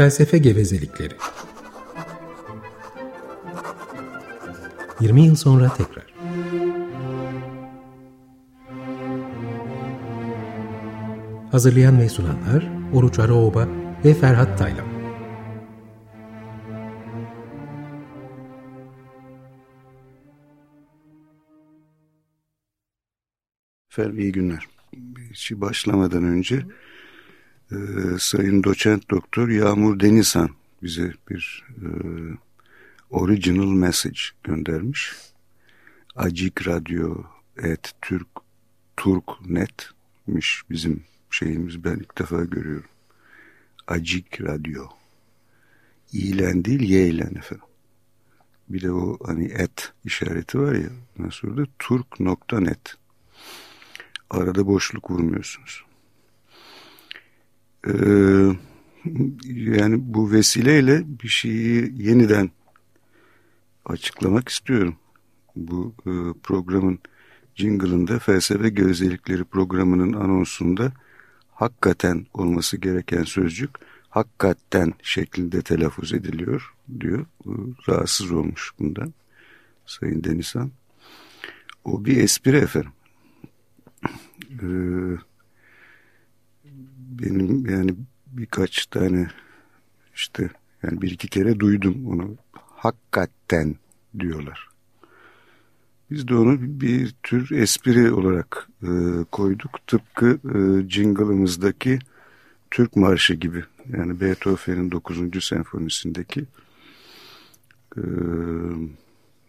Felsefe 0.00 0.38
gevezelikleri. 0.38 1.14
20 5.00 5.22
yıl 5.22 5.36
sonra 5.36 5.74
tekrar. 5.74 6.04
Hazırlayan 11.50 12.00
ve 12.00 12.08
sunanlar 12.08 12.68
Oruç 12.94 13.18
Araoba 13.18 13.68
ve 14.04 14.14
Ferhat 14.14 14.58
Taylan. 14.58 14.86
Efendim 23.90 24.18
iyi 24.18 24.32
günler. 24.32 24.68
Hiç 25.30 25.52
başlamadan 25.52 26.24
önce 26.24 26.62
e, 27.72 27.76
Sayın 28.18 28.64
Doçent 28.64 29.10
Doktor 29.10 29.48
Yağmur 29.48 30.00
Denizhan 30.00 30.50
bize 30.82 31.12
bir 31.30 31.66
e, 31.68 31.86
original 33.10 33.66
message 33.66 34.20
göndermiş. 34.44 35.12
Acik 36.16 36.66
Radyo 36.66 37.24
et 37.62 37.92
Türk 38.02 38.28
Turk 38.96 39.24
netmiş 39.46 40.62
bizim 40.70 41.04
şeyimiz 41.30 41.84
ben 41.84 41.96
ilk 41.96 42.18
defa 42.18 42.44
görüyorum. 42.44 42.90
Acik 43.86 44.40
Radyo. 44.40 44.86
İyilen 46.12 46.64
değil 46.64 46.80
yeğlen 46.80 47.34
efendim. 47.34 47.66
Bir 48.68 48.82
de 48.82 48.92
o 48.92 49.18
hani 49.26 49.44
et 49.44 49.92
işareti 50.04 50.60
var 50.60 50.74
ya 50.74 50.90
orada 51.44 51.66
turk.net. 51.78 52.96
Arada 54.30 54.66
boşluk 54.66 55.10
vurmuyorsunuz. 55.10 55.89
Ee, 57.86 57.92
yani 59.54 59.96
bu 60.00 60.32
vesileyle 60.32 61.04
bir 61.22 61.28
şeyi 61.28 61.92
yeniden 61.96 62.50
açıklamak 63.84 64.48
istiyorum. 64.48 64.96
Bu 65.56 65.94
e, 66.00 66.12
programın 66.42 66.98
jingle'ında 67.54 68.18
felsefe 68.18 68.68
gözdelikleri 68.68 69.44
programının 69.44 70.12
anonsunda 70.12 70.92
hakikaten 71.54 72.26
olması 72.34 72.76
gereken 72.76 73.24
sözcük 73.24 73.70
hakikaten 74.08 74.92
şeklinde 75.02 75.62
telaffuz 75.62 76.12
ediliyor 76.12 76.74
diyor. 77.00 77.26
Rahatsız 77.88 78.32
olmuş 78.32 78.70
bundan 78.78 79.14
Sayın 79.86 80.24
Denizhan. 80.24 80.70
O 81.84 82.04
bir 82.04 82.16
espri 82.16 82.56
efendim. 82.56 82.92
Ee, 84.50 85.29
benim 87.22 87.70
yani 87.70 87.94
birkaç 88.26 88.86
tane 88.86 89.30
işte 90.14 90.50
yani 90.82 91.02
bir 91.02 91.10
iki 91.10 91.28
kere 91.28 91.60
duydum 91.60 92.06
onu. 92.06 92.36
Hakikaten 92.52 93.76
diyorlar. 94.18 94.68
Biz 96.10 96.28
de 96.28 96.34
onu 96.34 96.56
bir 96.60 97.14
tür 97.22 97.50
espri 97.50 98.12
olarak 98.12 98.68
e, 98.82 98.88
koyduk. 99.32 99.86
Tıpkı 99.86 100.38
e, 100.54 100.88
jingle'ımızdaki 100.90 101.98
Türk 102.70 102.96
Marşı 102.96 103.34
gibi. 103.34 103.64
Yani 103.96 104.20
Beethoven'in 104.20 104.90
9. 104.90 105.44
senfonisindeki 105.44 106.44
e, 107.96 108.02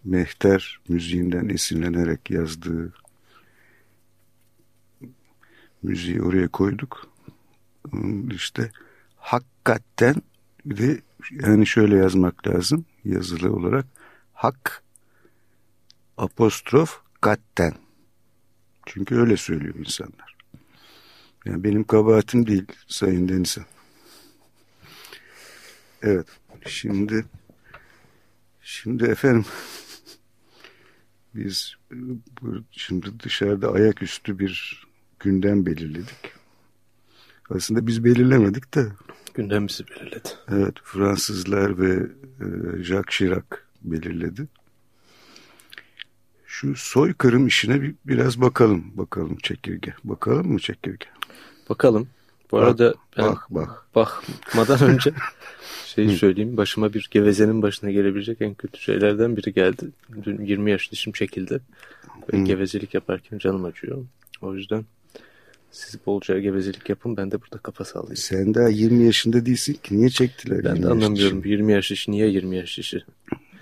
mehter 0.04 0.80
müziğinden 0.88 1.50
esinlenerek 1.50 2.32
yazdığı 2.32 2.94
müziği 5.84 6.22
oraya 6.22 6.48
koyduk. 6.48 7.11
İşte 8.32 8.72
hakikaten 9.16 10.16
bir 10.66 10.78
de 10.78 11.02
yani 11.32 11.68
şöyle 11.68 11.96
yazmak 11.96 12.48
lazım 12.48 12.86
yazılı 13.06 13.54
olarak 13.54 13.86
hak 14.34 14.84
apostrof 16.18 17.02
katten. 17.22 17.74
Çünkü 18.86 19.16
öyle 19.16 19.38
söylüyor 19.38 19.76
insanlar. 19.76 20.38
Yani 21.46 21.64
benim 21.64 21.84
kabahatim 21.84 22.48
değil 22.48 22.66
Sayın 22.88 23.30
Deniz'in. 23.30 23.66
Evet. 26.02 26.28
Şimdi 26.68 27.26
şimdi 28.62 29.06
efendim 29.06 29.46
biz 31.36 31.76
şimdi 32.72 33.20
dışarıda 33.20 33.72
ayaküstü 33.72 34.40
bir 34.40 34.84
gündem 35.20 35.66
belirledik. 35.66 36.41
Aslında 37.56 37.88
biz 37.88 38.04
belirlemedik 38.04 38.74
de. 38.74 38.88
Gündem 39.34 39.68
bizi 39.68 39.84
belirledi. 39.88 40.30
Evet 40.52 40.76
Fransızlar 40.84 41.80
ve 41.80 42.08
e, 42.40 42.84
Jacques 42.84 43.18
Chirac 43.18 43.46
belirledi. 43.82 44.48
Şu 46.46 46.76
soykırım 46.76 47.48
işine 47.48 47.82
bir, 47.82 47.96
biraz 48.08 48.42
bakalım. 48.42 48.84
Bakalım 48.96 49.38
çekirge. 49.38 49.94
Bakalım 50.04 50.52
mı 50.52 50.60
çekirge? 50.60 51.06
Bakalım. 51.70 52.08
Bu 52.52 52.58
bak, 52.58 52.64
arada 52.64 52.94
ben 53.18 53.26
bak, 53.26 53.48
bak. 53.50 53.84
bakmadan 53.96 54.90
önce 54.90 55.14
şey 55.86 56.10
söyleyeyim. 56.10 56.58
Başıma 56.58 56.94
bir 56.94 57.08
gevezenin 57.12 57.62
başına 57.62 57.92
gelebilecek 57.92 58.42
en 58.42 58.54
kötü 58.54 58.82
şeylerden 58.82 59.38
biri 59.38 59.54
geldi. 59.54 59.90
Dün 60.24 60.46
20 60.46 60.72
yaş 60.72 60.92
dişim 60.92 61.14
çekildi. 61.14 61.62
Ve 62.34 62.42
gevezelik 62.42 62.94
yaparken 62.94 63.38
canım 63.38 63.66
acıyor. 63.66 64.06
O 64.42 64.56
yüzden 64.56 64.86
siz 65.72 65.96
bolca 66.06 66.40
gevezelik 66.40 66.90
yapın 66.90 67.18
ben 67.18 67.32
de 67.32 67.42
burada 67.42 67.58
kafa 67.58 67.86
sallayayım. 67.86 68.16
Sen 68.16 68.54
daha 68.54 68.70
20 68.70 69.04
yaşında 69.04 69.46
değilsin 69.46 69.78
ki 69.84 69.98
niye 69.98 70.10
çektiler? 70.10 70.64
Ben 70.64 70.84
de 70.84 70.88
anlamıyorum. 70.88 71.44
Dişini? 71.44 71.52
20 71.54 71.72
yaş 71.72 71.92
dişi 71.92 72.12
niye 72.12 72.28
20 72.28 72.58
yaş 72.58 72.78
dişi? 72.78 73.04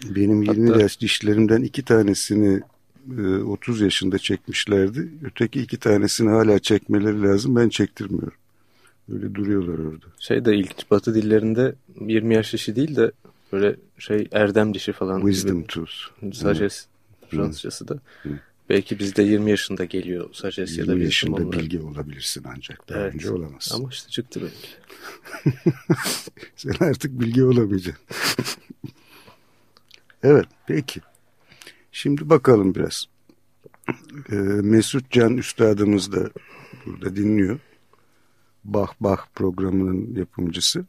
Benim 0.04 0.44
20 0.44 0.68
Hatta, 0.70 0.82
yaş 0.82 1.02
dişlerimden 1.02 1.62
iki 1.62 1.86
tanesini 1.86 2.62
30 3.46 3.82
e, 3.82 3.84
yaşında 3.84 4.18
çekmişlerdi. 4.18 5.10
Öteki 5.24 5.62
iki 5.62 5.78
tanesini 5.78 6.30
hala 6.30 6.60
çekmeleri 6.60 7.22
lazım. 7.22 7.56
Ben 7.56 7.70
çektirmiyorum. 7.70 8.38
Böyle 9.10 9.36
duruyorlar 9.36 9.80
orada. 9.86 10.06
Şey 10.20 10.46
de 10.46 10.56
ilginç 10.56 10.92
batı 10.92 11.16
dillerinde 11.16 11.76
20 12.00 12.34
yaş 12.34 12.54
dişi 12.54 12.76
değil 12.76 12.96
de 12.96 13.12
böyle 13.54 13.76
şey 13.98 14.28
erdem 14.32 14.74
dişi 14.74 14.92
falan. 14.92 15.20
Wisdom 15.22 15.64
tooth. 15.64 15.92
Sages 16.34 16.86
Fransızcası 17.30 17.88
da. 17.88 18.00
Hı. 18.24 18.30
Belki 18.70 19.00
bizde 19.00 19.24
20 19.24 19.50
yaşında 19.50 19.86
geliyor 19.86 20.30
sajes 20.34 20.78
ya 20.78 20.88
da 20.88 20.92
20 20.92 21.04
yaşında 21.04 21.36
onlar. 21.36 21.52
bilgi 21.52 21.80
olabilirsin 21.80 22.44
ancak. 22.56 22.90
Daha 22.90 23.00
evet. 23.00 23.14
önce 23.14 23.32
olamazsın. 23.32 23.76
Ama 23.76 23.90
işte 23.90 24.10
çıktı 24.10 24.42
belki. 24.42 24.70
Sen 26.56 26.74
artık 26.80 27.20
bilgi 27.20 27.44
olamayacaksın. 27.44 28.04
evet 30.24 30.48
peki. 30.68 31.02
Şimdi 31.92 32.30
bakalım 32.30 32.76
biraz. 32.76 33.06
Ee, 34.32 34.36
Mesut 34.36 35.12
Can 35.12 35.38
Üstadımız 35.38 36.12
da 36.12 36.30
burada 36.86 37.16
dinliyor. 37.16 37.60
Bah 38.64 38.94
Bah 39.00 39.26
programının 39.36 40.16
yapımcısı. 40.16 40.86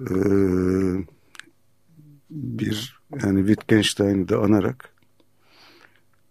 Ee, 0.00 0.04
bir 2.30 3.00
yani 3.22 3.46
Wittgenstein'i 3.46 4.28
de 4.28 4.36
anarak 4.36 4.91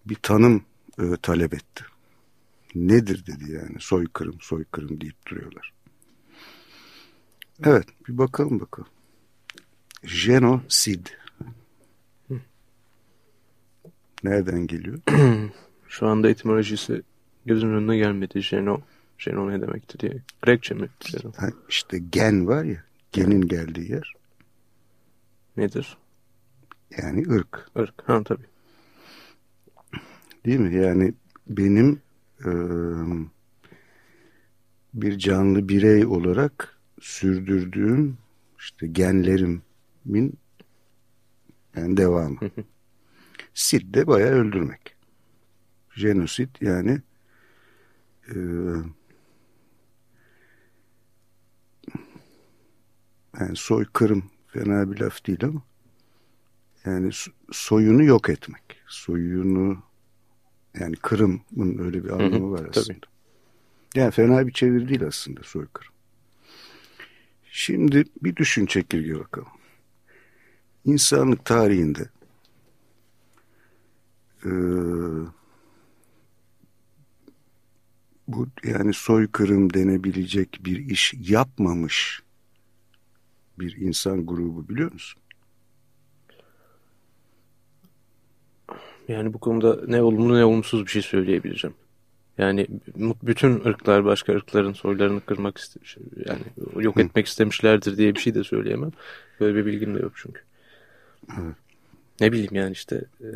bir 0.05 0.15
tanım 0.15 0.63
e, 0.99 1.03
talep 1.21 1.53
etti. 1.53 1.83
Nedir 2.75 3.25
dedi 3.25 3.51
yani 3.51 3.75
soykırım 3.79 4.41
soykırım 4.41 5.01
deyip 5.01 5.27
duruyorlar. 5.27 5.73
Evet 7.63 7.85
bir 8.07 8.17
bakalım 8.17 8.59
bakalım. 8.59 8.89
Genosid. 10.25 11.07
Nereden 14.23 14.67
geliyor? 14.67 14.99
Şu 15.87 16.07
anda 16.07 16.29
etimolojisi 16.29 17.01
gözümün 17.45 17.73
önüne 17.73 17.97
gelmedi. 17.97 18.41
Geno. 18.49 18.81
Geno 19.25 19.49
ne 19.49 19.61
demekti 19.61 19.99
diye. 19.99 20.21
Grekçe 20.41 20.73
mi? 20.73 20.89
Ha, 21.37 21.49
işte 21.69 21.99
gen 21.99 22.47
var 22.47 22.63
ya. 22.63 22.83
Genin 23.11 23.41
geldiği 23.41 23.91
yer. 23.91 24.13
Nedir? 25.57 25.97
Yani 26.97 27.29
ırk. 27.29 27.69
Irk. 27.75 27.93
Ha 28.05 28.21
tabii. 28.25 28.50
Değil 30.45 30.59
mi? 30.59 30.75
Yani 30.75 31.13
benim 31.47 32.01
e, 32.45 32.51
bir 34.93 35.17
canlı 35.17 35.69
birey 35.69 36.05
olarak 36.05 36.79
sürdürdüğüm 36.99 38.17
işte 38.59 38.87
genlerimin 38.87 40.33
yani 41.75 41.97
devamı. 41.97 42.39
Sid 43.53 43.93
de 43.93 44.07
bayağı 44.07 44.31
öldürmek. 44.31 44.95
Jenosit 45.95 46.61
yani 46.61 47.01
e, 48.27 48.35
yani 53.39 53.55
soykırım 53.55 54.23
fena 54.47 54.91
bir 54.91 54.99
laf 54.99 55.27
değil 55.27 55.45
ama 55.45 55.61
yani 56.85 57.11
soyunu 57.51 58.03
yok 58.03 58.29
etmek. 58.29 58.63
Soyunu 58.87 59.83
yani 60.81 60.95
Kırım'ın 60.95 61.77
öyle 61.77 62.03
bir 62.03 62.09
anlamı 62.09 62.51
var 62.51 62.65
aslında. 62.69 62.99
Tabii. 62.99 63.11
Yani 63.95 64.11
fena 64.11 64.47
bir 64.47 64.53
çeviri 64.53 64.89
değil 64.89 65.03
aslında 65.07 65.41
soykırım. 65.43 65.93
Şimdi 67.51 68.03
bir 68.23 68.35
düşün 68.35 68.65
çekirge 68.65 69.19
bakalım. 69.19 69.47
İnsanlık 70.85 71.45
tarihinde 71.45 72.09
e, 74.45 74.51
bu 78.27 78.47
yani 78.63 78.93
soykırım 78.93 79.73
denebilecek 79.73 80.59
bir 80.65 80.77
iş 80.77 81.13
yapmamış 81.19 82.23
bir 83.59 83.75
insan 83.75 84.25
grubu 84.25 84.69
biliyor 84.69 84.91
musun? 84.91 85.20
Yani 89.11 89.33
bu 89.33 89.37
konuda 89.37 89.79
ne 89.87 90.01
olumlu 90.01 90.35
ne 90.35 90.45
olumsuz 90.45 90.85
bir 90.85 90.91
şey 90.91 91.01
söyleyebileceğim. 91.01 91.75
Yani 92.37 92.67
bütün 93.23 93.65
ırklar 93.65 94.05
başka 94.05 94.33
ırkların 94.33 94.73
soylarını 94.73 95.21
kırmak 95.21 95.57
istemiş, 95.57 95.97
yani 96.25 96.41
yok 96.83 96.99
etmek 96.99 97.27
istemişlerdir 97.27 97.97
diye 97.97 98.15
bir 98.15 98.19
şey 98.19 98.35
de 98.35 98.43
söyleyemem. 98.43 98.91
Böyle 99.39 99.55
bir 99.55 99.65
bilgim 99.65 99.95
de 99.95 99.99
yok 99.99 100.11
çünkü. 100.15 100.41
Evet. 101.29 101.55
Ne 102.19 102.31
bileyim 102.31 102.55
yani 102.55 102.71
işte 102.71 103.05
e, 103.21 103.31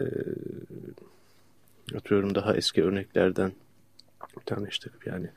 atıyorum 1.97 2.35
daha 2.35 2.55
eski 2.55 2.83
örneklerden 2.83 3.51
bir 4.37 4.45
tane 4.45 4.67
işte 4.69 4.89
yani 5.05 5.27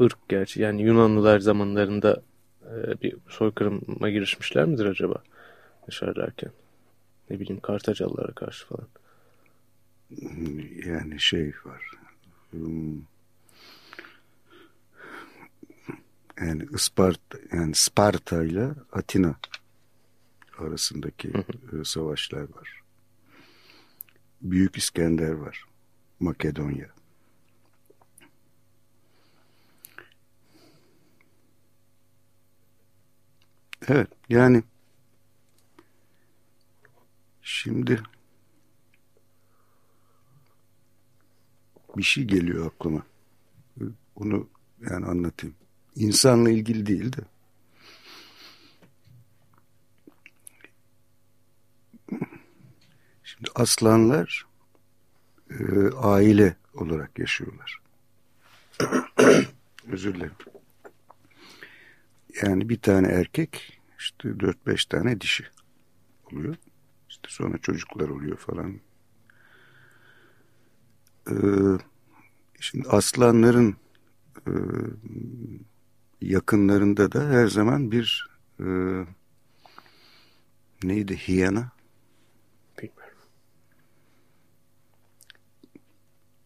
ırk 0.00 0.28
gerçi 0.28 0.62
yani 0.62 0.82
Yunanlılar 0.82 1.38
zamanlarında 1.38 2.22
e, 2.62 3.02
bir 3.02 3.16
soykırıma 3.28 4.10
girişmişler 4.10 4.64
midir 4.64 4.86
acaba 4.86 5.22
yaşarlarken? 5.88 6.50
Ne 7.30 7.40
bileyim 7.40 7.60
Kartacalılara 7.60 8.32
karşı 8.32 8.66
falan. 8.66 8.86
Yani 10.86 11.20
şey 11.20 11.52
var. 11.64 11.90
Hmm. 12.50 12.96
Yani 16.40 16.66
Isparta 16.74 17.38
yani 17.52 17.74
Sparta 17.74 18.44
ile 18.44 18.70
Atina 18.92 19.36
arasındaki 20.58 21.32
e, 21.72 21.84
savaşlar 21.84 22.40
var. 22.40 22.82
Büyük 24.42 24.76
İskender 24.76 25.32
var. 25.32 25.64
Makedonya. 26.20 26.94
Evet 33.88 34.08
yani 34.28 34.62
şimdi 37.42 38.02
bir 41.96 42.02
şey 42.02 42.24
geliyor 42.24 42.66
aklıma. 42.66 43.02
Onu 44.16 44.48
yani 44.90 45.06
anlatayım. 45.06 45.56
İnsanla 45.96 46.50
ilgili 46.50 46.86
değil 46.86 47.12
de. 47.12 47.20
Şimdi 53.24 53.50
aslanlar 53.54 54.46
e, 55.50 55.88
aile 55.96 56.56
olarak 56.74 57.18
yaşıyorlar. 57.18 57.80
Özür 59.88 60.14
dilerim. 60.14 60.32
Yani 62.42 62.68
bir 62.68 62.80
tane 62.80 63.08
erkek 63.08 63.80
işte 63.98 64.40
dört 64.40 64.66
beş 64.66 64.86
tane 64.86 65.20
dişi 65.20 65.44
oluyor. 66.32 66.56
İşte 67.08 67.28
sonra 67.28 67.58
çocuklar 67.58 68.08
oluyor 68.08 68.36
falan. 68.36 68.80
Ee, 71.30 71.34
şimdi 72.60 72.88
aslanların 72.88 73.76
e, 74.46 74.52
yakınlarında 76.20 77.12
da 77.12 77.28
her 77.28 77.46
zaman 77.46 77.90
bir 77.90 78.30
e, 78.60 78.66
neydi 80.82 81.16
hiyana? 81.16 81.70
Bilmiyorum. 82.78 83.18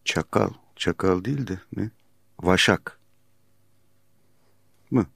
Çakal. 0.05 0.51
Çakal 0.77 1.25
değil 1.25 1.47
de 1.47 1.61
ne? 1.77 1.91
Vaşak. 2.41 3.01
Mı? 4.91 5.07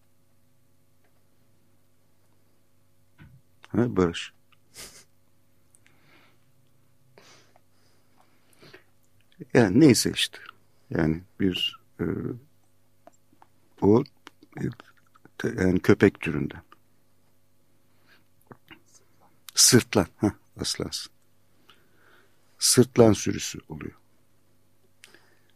Ha 3.68 3.96
Barış? 3.96 4.32
Yani 9.54 9.80
neyse 9.80 10.10
işte. 10.14 10.38
Yani 10.90 11.22
bir 11.40 11.80
e, 12.00 12.04
o 13.80 14.04
yani 15.44 15.80
köpek 15.80 16.20
türünden. 16.20 16.62
Sırtlan. 19.54 20.06
ha 20.16 20.32
aslansın. 20.60 21.12
Sırtlan 22.58 23.12
sürüsü 23.12 23.58
oluyor. 23.68 23.92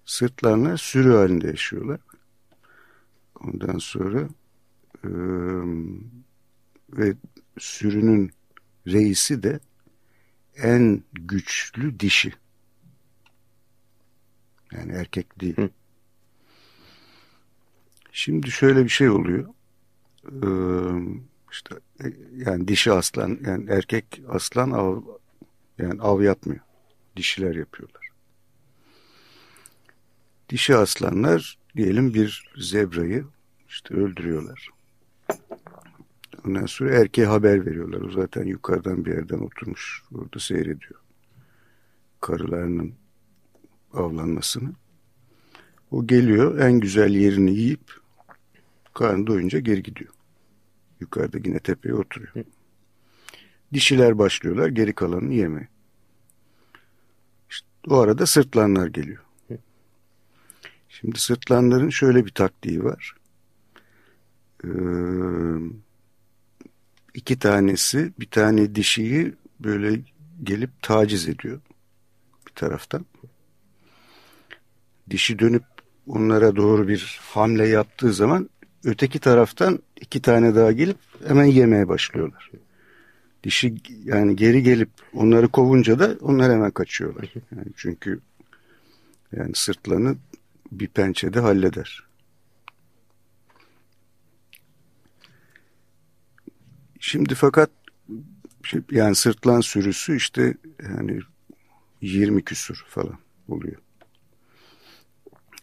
Sırtlanlar 0.04 0.76
sürü 0.76 1.12
halinde 1.12 1.46
yaşıyorlar. 1.46 2.00
Ondan 3.40 3.78
sonra 3.78 4.28
e, 5.04 5.10
ve 6.90 7.14
sürünün 7.58 8.32
reisi 8.86 9.42
de 9.42 9.60
en 10.56 11.02
güçlü 11.12 12.00
dişi. 12.00 12.32
Yani 14.72 14.92
erkek 14.92 15.40
değil. 15.40 15.56
Hı. 15.56 15.70
Şimdi 18.12 18.50
şöyle 18.50 18.84
bir 18.84 18.88
şey 18.88 19.10
oluyor. 19.10 19.48
Ee, 20.24 20.48
işte 21.52 21.74
yani 22.32 22.68
dişi 22.68 22.92
aslan 22.92 23.38
yani 23.46 23.70
erkek 23.70 24.22
aslan 24.28 24.70
av 24.70 25.02
yani 25.78 26.02
av 26.02 26.20
yapmıyor. 26.20 26.60
Dişiler 27.16 27.54
yapıyorlar. 27.54 28.08
Dişi 30.48 30.76
aslanlar 30.76 31.58
diyelim 31.76 32.14
bir 32.14 32.52
zebrayı 32.56 33.24
işte 33.68 33.94
öldürüyorlar. 33.94 34.68
Ondan 36.46 36.66
sonra 36.66 36.94
erkeğe 36.94 37.26
haber 37.26 37.66
veriyorlar. 37.66 38.00
O 38.00 38.10
zaten 38.10 38.44
yukarıdan 38.44 39.04
bir 39.04 39.14
yerden 39.14 39.38
oturmuş. 39.38 40.02
Orada 40.14 40.38
seyrediyor. 40.38 41.00
Karılarının 42.20 42.94
avlanmasını. 43.96 44.72
O 45.90 46.06
geliyor 46.06 46.58
en 46.58 46.80
güzel 46.80 47.10
yerini 47.10 47.54
yiyip 47.54 47.92
karnı 48.94 49.26
doyunca 49.26 49.58
geri 49.58 49.82
gidiyor. 49.82 50.12
Yukarıda 51.00 51.38
yine 51.44 51.58
tepeye 51.58 51.94
oturuyor. 51.94 52.32
Dişiler 53.72 54.18
başlıyorlar 54.18 54.68
geri 54.68 54.92
kalanını 54.92 55.34
yemeye. 55.34 55.68
İşte 57.50 57.66
o 57.88 57.96
arada 57.96 58.26
sırtlanlar 58.26 58.86
geliyor. 58.86 59.22
Şimdi 60.88 61.20
sırtlanların 61.20 61.90
şöyle 61.90 62.26
bir 62.26 62.30
taktiği 62.30 62.84
var. 62.84 63.16
Ee, 64.64 64.68
iki 67.14 67.38
tanesi 67.38 68.12
bir 68.20 68.26
tane 68.26 68.74
dişiyi 68.74 69.34
böyle 69.60 70.00
gelip 70.42 70.82
taciz 70.82 71.28
ediyor 71.28 71.60
bir 72.46 72.52
taraftan 72.54 73.06
dişi 75.10 75.38
dönüp 75.38 75.64
onlara 76.06 76.56
doğru 76.56 76.88
bir 76.88 77.20
hamle 77.22 77.68
yaptığı 77.68 78.12
zaman 78.12 78.50
öteki 78.84 79.18
taraftan 79.18 79.78
iki 80.00 80.22
tane 80.22 80.54
daha 80.54 80.72
gelip 80.72 80.98
hemen 81.28 81.44
yemeye 81.44 81.88
başlıyorlar. 81.88 82.50
Dişi 83.44 83.74
yani 84.04 84.36
geri 84.36 84.62
gelip 84.62 84.90
onları 85.14 85.48
kovunca 85.48 85.98
da 85.98 86.16
onlar 86.20 86.52
hemen 86.52 86.70
kaçıyorlar. 86.70 87.34
Yani 87.56 87.68
çünkü 87.76 88.20
yani 89.36 89.50
sırtlarını 89.54 90.16
bir 90.72 90.88
pençede 90.88 91.40
halleder. 91.40 92.02
Şimdi 97.00 97.34
fakat 97.34 97.70
yani 98.90 99.14
sırtlan 99.14 99.60
sürüsü 99.60 100.16
işte 100.16 100.54
yani 100.82 101.20
20 102.00 102.42
küsur 102.42 102.84
falan 102.88 103.18
oluyor 103.48 103.85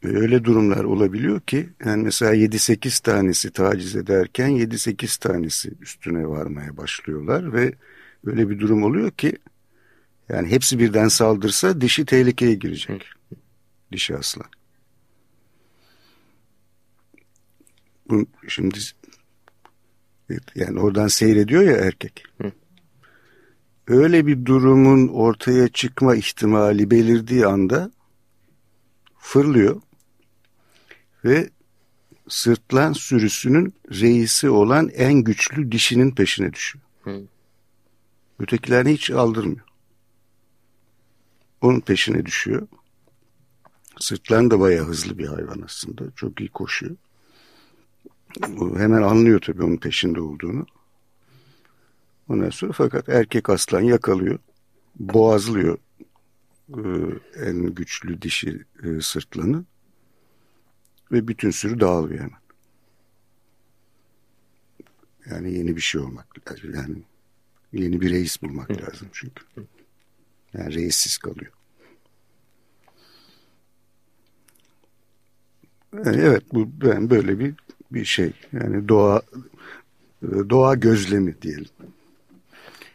öyle 0.09 0.43
durumlar 0.43 0.83
olabiliyor 0.83 1.41
ki 1.41 1.69
yani 1.85 2.03
mesela 2.03 2.35
7-8 2.35 3.03
tanesi 3.03 3.51
taciz 3.51 3.95
ederken 3.95 4.49
7-8 4.49 5.19
tanesi 5.19 5.71
üstüne 5.81 6.27
varmaya 6.27 6.77
başlıyorlar 6.77 7.53
ve 7.53 7.73
öyle 8.25 8.49
bir 8.49 8.59
durum 8.59 8.83
oluyor 8.83 9.11
ki 9.11 9.37
yani 10.29 10.49
hepsi 10.49 10.79
birden 10.79 11.07
saldırsa 11.07 11.81
dişi 11.81 12.05
tehlikeye 12.05 12.53
girecek. 12.53 13.05
Dişi 13.91 14.17
aslan. 14.17 14.47
Bu 18.09 18.25
şimdi 18.47 18.79
yani 20.55 20.79
oradan 20.79 21.07
seyrediyor 21.07 21.63
ya 21.63 21.75
erkek. 21.75 22.23
Öyle 23.87 24.27
bir 24.27 24.45
durumun 24.45 25.07
ortaya 25.07 25.67
çıkma 25.67 26.15
ihtimali 26.15 26.91
belirdiği 26.91 27.45
anda 27.45 27.91
fırlıyor 29.17 29.81
ve 31.25 31.49
sırtlan 32.27 32.93
sürüsünün 32.93 33.73
reisi 33.91 34.49
olan 34.49 34.89
en 34.89 35.13
güçlü 35.13 35.71
dişinin 35.71 36.11
peşine 36.11 36.53
düşüyor. 36.53 36.85
Hı. 37.03 37.21
Ötekilerini 38.39 38.93
hiç 38.93 39.11
aldırmıyor. 39.11 39.65
Onun 41.61 41.79
peşine 41.79 42.25
düşüyor. 42.25 42.67
Sırtlan 43.99 44.51
da 44.51 44.59
bayağı 44.59 44.85
hızlı 44.85 45.17
bir 45.17 45.27
hayvan 45.27 45.61
aslında. 45.65 46.03
Çok 46.15 46.39
iyi 46.39 46.49
koşuyor. 46.49 46.95
O 48.59 48.77
hemen 48.77 49.01
anlıyor 49.01 49.41
tabii 49.41 49.63
onun 49.63 49.77
peşinde 49.77 50.21
olduğunu. 50.21 50.65
Ondan 52.29 52.49
sonra 52.49 52.71
fakat 52.71 53.09
erkek 53.09 53.49
aslan 53.49 53.81
yakalıyor. 53.81 54.39
Boğazlıyor 54.95 55.77
e, 56.69 56.81
en 57.35 57.75
güçlü 57.75 58.21
dişi 58.21 58.65
e, 58.83 59.01
sırtlanı. 59.01 59.65
Ve 61.11 61.27
bütün 61.27 61.51
sürü 61.51 61.79
dağılıyor 61.79 62.19
hemen. 62.19 62.43
Yani 65.29 65.53
yeni 65.53 65.75
bir 65.75 65.81
şey 65.81 66.01
olmak 66.01 66.51
lazım. 66.51 66.73
Yani 66.75 66.95
yeni 67.73 68.01
bir 68.01 68.11
reis 68.11 68.41
bulmak 68.41 68.71
lazım 68.71 69.07
çünkü. 69.13 69.43
Yani 70.53 70.73
reissiz 70.73 71.17
kalıyor. 71.17 71.51
Yani 75.93 76.17
evet 76.17 76.43
bu 76.53 76.69
ben 76.81 77.09
böyle 77.09 77.39
bir 77.39 77.53
bir 77.91 78.05
şey. 78.05 78.33
Yani 78.51 78.87
doğa 78.89 79.21
e, 80.23 80.49
doğa 80.49 80.75
gözlemi 80.75 81.41
diyelim. 81.41 81.69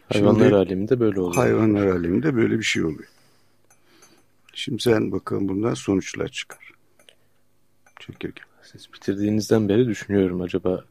Hayvanlar 0.08 0.40
Şimdi, 0.40 0.54
aleminde 0.54 1.00
böyle 1.00 1.20
oluyor. 1.20 1.44
Hayvanlar 1.44 1.86
aleminde 1.86 2.36
böyle 2.36 2.58
bir 2.58 2.64
şey 2.64 2.84
oluyor. 2.84 3.08
Şimdi 4.54 4.82
sen 4.82 5.12
bakalım 5.12 5.48
bundan 5.48 5.74
sonuçlar 5.74 6.28
çıkar. 6.28 6.67
Çekirge. 7.98 8.42
Siz 8.62 8.92
bitirdiğinizden 8.94 9.68
beri 9.68 9.86
düşünüyorum 9.86 10.40
acaba 10.40 10.84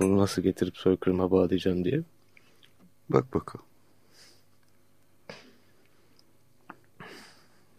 bunu 0.00 0.18
nasıl 0.18 0.42
getirip 0.42 0.76
soykırıma 0.76 1.30
bağlayacağım 1.30 1.84
diye. 1.84 2.02
Bak 3.08 3.34
bakalım. 3.34 3.64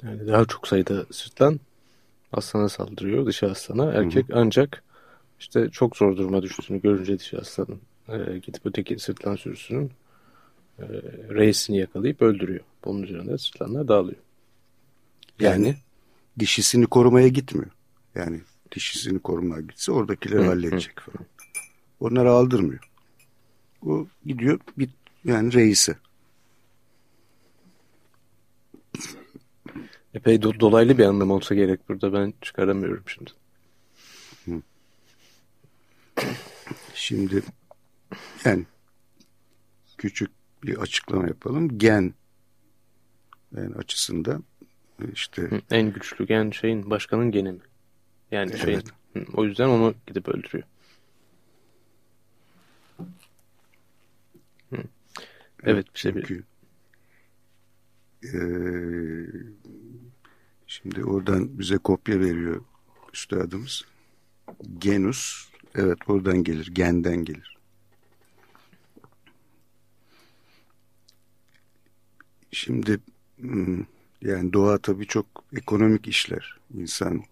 Yani 0.03 0.27
daha 0.27 0.45
çok 0.45 0.67
sayıda 0.67 1.05
sırtlan 1.11 1.59
aslana 2.31 2.69
saldırıyor 2.69 3.27
dişi 3.27 3.45
aslana. 3.45 3.91
Erkek 3.91 4.29
hı 4.29 4.33
hı. 4.33 4.39
ancak 4.39 4.83
işte 5.39 5.69
çok 5.69 5.97
zor 5.97 6.17
duruma 6.17 6.41
düştüğünü 6.41 6.81
görünce 6.81 7.19
dişi 7.19 7.37
aslanın 7.37 7.81
e, 8.07 8.37
gidip 8.37 8.65
öteki 8.65 8.99
sırtlan 8.99 9.35
sürüsünün 9.35 9.91
e, 10.79 10.85
reisini 11.29 11.77
yakalayıp 11.77 12.21
öldürüyor. 12.21 12.63
Bunun 12.85 13.03
üzerine 13.03 13.37
sırtlanlar 13.37 13.87
dağılıyor. 13.87 14.19
Yani, 15.39 15.67
yani 15.67 15.77
dişisini 16.39 16.85
korumaya 16.85 17.27
gitmiyor. 17.27 17.71
Yani 18.15 18.41
dişisini 18.73 19.19
korumaya 19.19 19.61
gitse 19.61 19.91
oradakileri 19.91 20.45
halledecek 20.45 20.99
falan. 20.99 21.25
Onları 21.99 22.31
aldırmıyor. 22.31 22.89
O 23.85 24.07
gidiyor 24.25 24.59
bir 24.77 24.89
yani 25.25 25.53
reise. 25.53 25.97
Epey 30.13 30.41
do 30.41 30.59
dolaylı 30.59 30.97
bir 30.97 31.05
anlam 31.05 31.31
olsa 31.31 31.55
gerek 31.55 31.89
burada 31.89 32.13
ben 32.13 32.33
çıkaramıyorum 32.41 33.03
şimdi. 33.07 33.31
Hı. 34.45 34.61
Şimdi 36.93 37.43
yani 38.45 38.65
küçük 39.97 40.31
bir 40.63 40.77
açıklama 40.77 41.27
yapalım. 41.27 41.77
Gen 41.77 42.13
yani 43.55 43.75
açısında 43.75 44.39
işte 45.13 45.61
en 45.71 45.93
güçlü 45.93 46.27
gen 46.27 46.51
şeyin 46.51 46.89
başkanın 46.89 47.31
geni 47.31 47.51
mi? 47.51 47.59
Yani 48.33 48.51
evet. 48.53 48.65
şeyin 48.65 49.27
o 49.33 49.45
yüzden 49.45 49.67
onu 49.67 49.93
gidip 50.07 50.27
öldürüyor. 50.27 50.63
Hı. 54.69 54.83
Evet 55.63 55.93
bir 55.93 55.99
şey 55.99 56.13
Çünkü 56.13 56.43
e, 58.23 58.39
şimdi 60.67 61.03
oradan 61.03 61.59
bize 61.59 61.77
kopya 61.77 62.19
veriyor 62.19 62.61
üstadımız. 63.13 63.85
Genus 64.77 65.49
evet 65.75 65.97
oradan 66.07 66.43
gelir. 66.43 66.71
Genden 66.73 67.25
gelir. 67.25 67.57
Şimdi 72.51 72.99
yani 74.21 74.53
doğa 74.53 74.77
tabii 74.77 75.07
çok 75.07 75.25
ekonomik 75.55 76.07
işler. 76.07 76.57
İnsan 76.73 77.23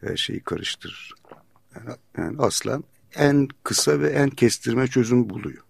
her 0.00 0.16
şeyi 0.16 0.40
karıştırır. 0.40 1.14
Yani, 1.76 1.96
yani 2.18 2.38
aslan 2.38 2.84
en 3.14 3.48
kısa 3.64 4.00
ve 4.00 4.10
en 4.10 4.30
kestirme 4.30 4.86
çözüm 4.86 5.30
buluyor. 5.30 5.62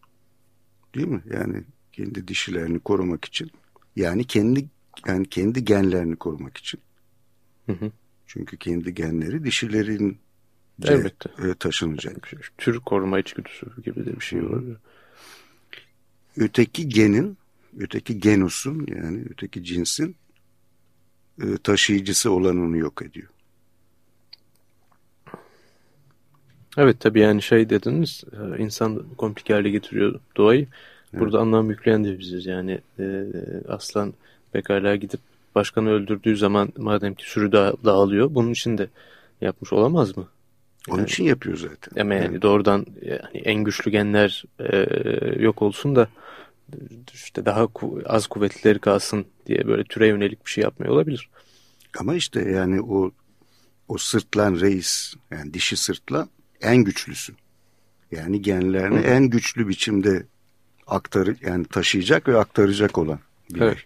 Değil 0.95 1.09
mi? 1.09 1.23
Yani 1.33 1.65
kendi 1.93 2.29
dişilerini 2.29 2.81
korumak 2.81 3.25
için. 3.25 3.51
Yani 3.97 4.25
kendi 4.25 4.67
yani 5.07 5.29
kendi 5.29 5.65
genlerini 5.65 6.17
korumak 6.17 6.57
için. 6.57 6.81
Hı 7.67 7.73
hı. 7.73 7.93
Çünkü 8.27 8.57
kendi 8.57 8.95
genleri 8.95 9.45
dişilerin 9.45 10.19
Elbette. 10.85 11.31
E, 11.49 11.55
taşınacak. 11.55 12.33
Tür 12.59 12.81
koruma 12.81 13.19
içgüdüsü 13.19 13.83
gibi 13.83 14.07
de 14.07 14.17
bir 14.17 14.25
şey 14.25 14.51
var. 14.51 14.63
Öteki 16.37 16.89
genin, 16.89 17.39
öteki 17.79 18.21
genusun 18.21 18.87
yani 18.97 19.25
öteki 19.31 19.65
cinsin 19.65 20.17
e, 21.43 21.57
taşıyıcısı 21.63 22.31
olanını 22.31 22.77
yok 22.77 23.03
ediyor. 23.03 23.29
Evet 26.79 27.01
tabii 27.01 27.21
yani 27.21 27.43
şey 27.43 27.71
dediniz 27.71 28.25
e, 28.33 28.63
insan 28.63 29.03
komplike 29.17 29.55
hale 29.55 29.71
getiriyor 29.71 30.21
doğayı. 30.37 30.67
Burada 31.13 31.37
evet. 31.37 31.47
anlam 31.47 31.71
yükleyen 31.71 32.05
de 32.05 32.19
biziz 32.19 32.47
yani 32.47 32.81
e, 32.99 33.25
aslan 33.69 34.15
pekala 34.53 34.97
gidip 34.97 35.21
başkanı 35.55 35.91
öldürdüğü 35.91 36.37
zaman 36.37 36.73
madem 36.77 37.15
ki 37.15 37.31
sürü 37.31 37.53
da, 37.53 37.75
dağılıyor 37.85 38.35
bunun 38.35 38.51
için 38.51 38.79
de 38.79 38.89
yapmış 39.41 39.73
olamaz 39.73 40.17
mı? 40.17 40.29
Onun 40.89 40.99
yani, 40.99 41.07
için 41.07 41.25
yapıyor 41.25 41.57
zaten. 41.57 42.01
Ama 42.01 42.15
yani, 42.15 42.25
yani 42.25 42.43
doğrudan 42.43 42.87
yani 43.03 43.39
en 43.45 43.65
güçlü 43.65 43.91
genler 43.91 44.45
e, 44.59 44.87
yok 45.43 45.63
olsun 45.63 45.97
da 45.97 46.09
işte 47.15 47.45
daha 47.45 47.67
ku 47.67 48.03
az 48.07 48.27
kuvvetlileri 48.27 48.79
kalsın 48.79 49.27
diye 49.47 49.67
böyle 49.67 49.85
türe 49.85 50.07
yönelik 50.07 50.47
bir 50.47 50.51
şey 50.51 50.63
yapmıyor 50.63 50.93
olabilir. 50.95 51.29
Ama 51.99 52.15
işte 52.15 52.51
yani 52.51 52.83
o 52.83 53.11
o 53.89 53.99
sırtlan 53.99 54.61
reis 54.61 55.15
yani 55.31 55.55
dişi 55.55 55.77
sırtlan 55.77 56.29
en 56.61 56.77
güçlüsü. 56.77 57.33
Yani 58.11 58.43
genlerini 58.43 58.99
Hı. 58.99 59.03
en 59.03 59.25
güçlü 59.25 59.69
biçimde 59.69 60.27
aktarı 60.87 61.37
yani 61.41 61.65
taşıyacak 61.65 62.29
ve 62.29 62.39
aktaracak 62.39 62.99
olan 62.99 63.21
bir 63.51 63.61
evet. 63.61 63.79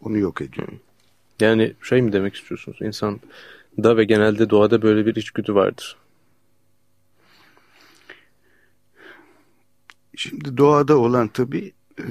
Onu 0.00 0.18
yok 0.18 0.40
ediyor. 0.40 0.68
Hı. 0.68 0.72
Yani 1.40 1.74
şey 1.82 2.02
mi 2.02 2.12
demek 2.12 2.34
istiyorsunuz? 2.34 2.78
İnsan 2.80 3.20
da 3.82 3.96
ve 3.96 4.04
genelde 4.04 4.50
doğada 4.50 4.82
böyle 4.82 5.06
bir 5.06 5.16
içgüdü 5.16 5.54
vardır. 5.54 5.96
Şimdi 10.16 10.56
doğada 10.56 10.98
olan 10.98 11.28
tabii 11.28 11.72
e, 11.98 12.06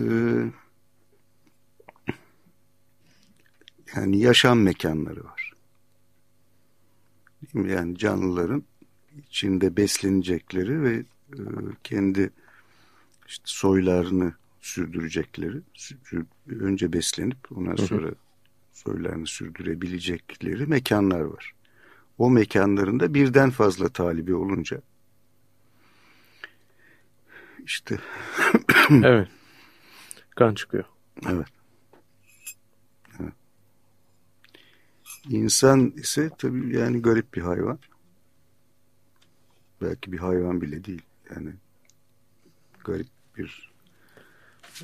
yani 3.95 4.19
yaşam 4.19 4.61
mekanları 4.61 5.25
var. 5.25 5.53
Değil 7.41 7.65
mi? 7.65 7.71
Yani 7.71 7.97
canlıların 7.97 8.63
içinde 9.29 9.77
beslenecekleri 9.77 10.83
ve 10.83 10.93
e, 11.33 11.41
kendi 11.83 12.29
işte 13.27 13.43
soylarını 13.45 14.33
sürdürecekleri, 14.61 15.61
önce 16.47 16.93
beslenip 16.93 17.51
ondan 17.51 17.75
sonra 17.75 18.11
soylarını 18.73 19.27
sürdürebilecekleri 19.27 20.65
mekanlar 20.65 21.21
var. 21.21 21.53
O 22.17 22.29
mekanlarında 22.29 23.13
birden 23.13 23.49
fazla 23.49 23.89
talibi 23.89 24.35
olunca 24.35 24.81
işte 27.67 27.99
evet. 29.03 29.27
Kan 30.35 30.53
çıkıyor. 30.53 30.83
Evet. 31.29 31.47
evet. 33.19 33.33
İnsan 35.29 35.93
ise 35.95 36.29
tabii 36.37 36.77
yani 36.77 37.01
garip 37.01 37.33
bir 37.33 37.41
hayvan. 37.41 37.79
Belki 39.81 40.11
bir 40.11 40.17
hayvan 40.17 40.61
bile 40.61 40.83
değil. 40.83 41.01
Yani 41.35 41.53
garip 42.83 43.07
bir 43.37 43.71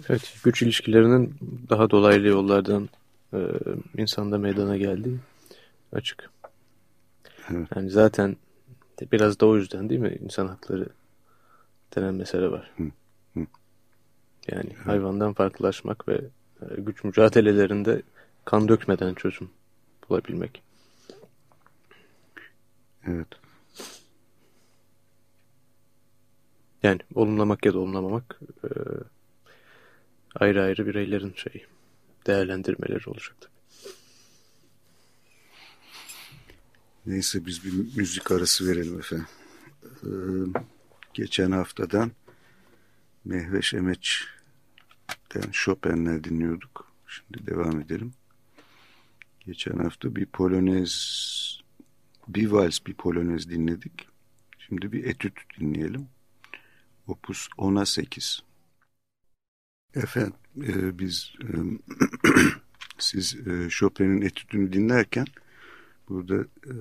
Evet, 0.10 0.36
güç 0.44 0.62
ilişkilerinin 0.62 1.36
daha 1.70 1.90
dolaylı 1.90 2.28
yollardan 2.28 2.90
e, 3.34 3.50
insanda 3.98 4.38
meydana 4.38 4.78
geldiği 4.78 5.20
açık. 5.94 6.30
Evet. 7.50 7.68
Yani 7.76 7.90
zaten 7.90 8.38
biraz 9.12 9.40
da 9.40 9.46
o 9.46 9.56
yüzden 9.56 9.90
değil 9.90 10.02
mi 10.02 10.18
insan 10.24 10.48
hakları 10.48 10.90
denen 11.96 12.14
mesele 12.14 12.52
var. 12.52 12.72
Hı. 12.78 12.84
Hı. 13.34 13.48
Yani 14.52 14.74
hayvandan 14.86 15.34
farklılaşmak 15.34 16.08
ve 16.08 16.22
e, 16.62 16.82
güç 16.82 17.04
mücadelelerinde 17.04 18.02
kan 18.46 18.68
dökmeden 18.68 19.14
çözüm 19.14 19.50
bulabilmek. 20.10 20.64
Evet. 23.08 23.28
Yani 26.84 27.00
olumlamak 27.16 27.66
ya 27.66 27.74
da 27.74 27.80
olumlamamak 27.80 28.40
e, 28.64 28.70
ayrı 30.36 30.64
ayrı 30.64 30.88
bireylerin 30.88 31.34
şeyi 31.36 31.66
değerlendirmeleri 32.28 33.10
olacak 33.10 33.36
tabii. 33.42 33.54
Neyse 37.06 37.46
biz 37.46 37.66
bir 37.66 37.98
müzik 37.98 38.32
arası 38.32 38.68
verelim 38.68 39.00
efendim. 39.00 39.28
Ee, 39.84 40.10
geçen 41.14 41.52
haftadan 41.52 42.12
Mehveş 43.26 43.74
Emeç'ten 43.74 45.52
Chopin'ler 45.52 46.24
dinliyorduk. 46.24 46.92
Şimdi 47.08 47.48
devam 47.48 47.82
edelim. 47.82 48.14
Geçen 49.40 49.78
hafta 49.78 50.16
bir 50.16 50.26
polonez, 50.26 50.94
bir 52.28 52.48
vals 52.48 52.80
bir 52.88 52.94
polonez 52.94 53.50
dinledik. 53.50 54.08
Şimdi 54.60 54.92
bir 54.92 55.04
etüt 55.04 55.34
dinleyelim. 55.60 56.08
Opus 57.08 57.48
10'a 57.58 57.86
8. 57.86 58.44
Efendim 59.96 60.34
e, 60.58 61.00
biz 61.00 61.34
e, 61.42 61.48
siz 62.98 63.36
e, 63.48 63.70
Chopin'in 63.70 64.22
etütünü 64.22 64.74
dinlerken 64.74 65.26
burada 66.10 66.46
e, 66.66 66.76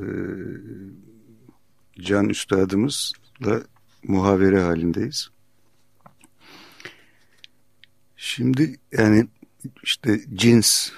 Can 2.00 2.28
Üstadımızla 2.28 3.62
muhavere 4.02 4.60
halindeyiz. 4.60 5.30
Şimdi 8.16 8.76
yani 8.92 9.28
işte 9.82 10.20
cins 10.34 10.90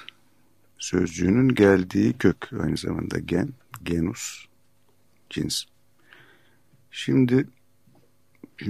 sözcüğünün 0.78 1.48
geldiği 1.48 2.12
kök 2.12 2.50
aynı 2.60 2.76
zamanda 2.76 3.18
gen, 3.18 3.48
genus, 3.82 4.46
cins. 5.30 5.64
Şimdi 6.90 7.46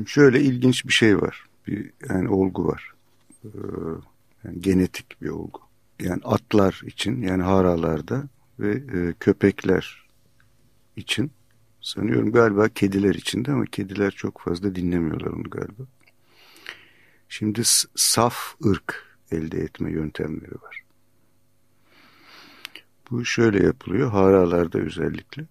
şöyle 0.06 0.40
ilginç 0.40 0.86
bir 0.86 0.92
şey 0.92 1.20
var. 1.20 1.46
Bir 1.66 1.90
yani 2.08 2.28
olgu 2.28 2.66
var. 2.66 2.92
Ee, 3.44 3.48
yani 4.44 4.60
genetik 4.60 5.22
bir 5.22 5.28
olgu. 5.28 5.60
Yani 6.00 6.20
atlar 6.24 6.82
için 6.86 7.22
yani 7.22 7.42
haralarda 7.42 8.24
ve 8.58 8.72
e, 8.72 9.14
köpekler 9.20 10.06
için 10.96 11.30
sanıyorum 11.80 12.32
galiba 12.32 12.68
kediler 12.68 13.14
için 13.14 13.44
de 13.44 13.52
ama 13.52 13.64
kediler 13.64 14.10
çok 14.10 14.40
fazla 14.40 14.74
dinlemiyorlar 14.74 15.26
onu 15.26 15.42
galiba. 15.42 15.82
Şimdi 17.28 17.62
saf 17.94 18.54
ırk 18.66 19.18
elde 19.30 19.58
etme 19.58 19.90
yöntemleri 19.90 20.62
var. 20.62 20.82
Bu 23.10 23.24
şöyle 23.24 23.64
yapılıyor 23.64 24.10
haralarda 24.10 24.78
özellikle. 24.78 25.44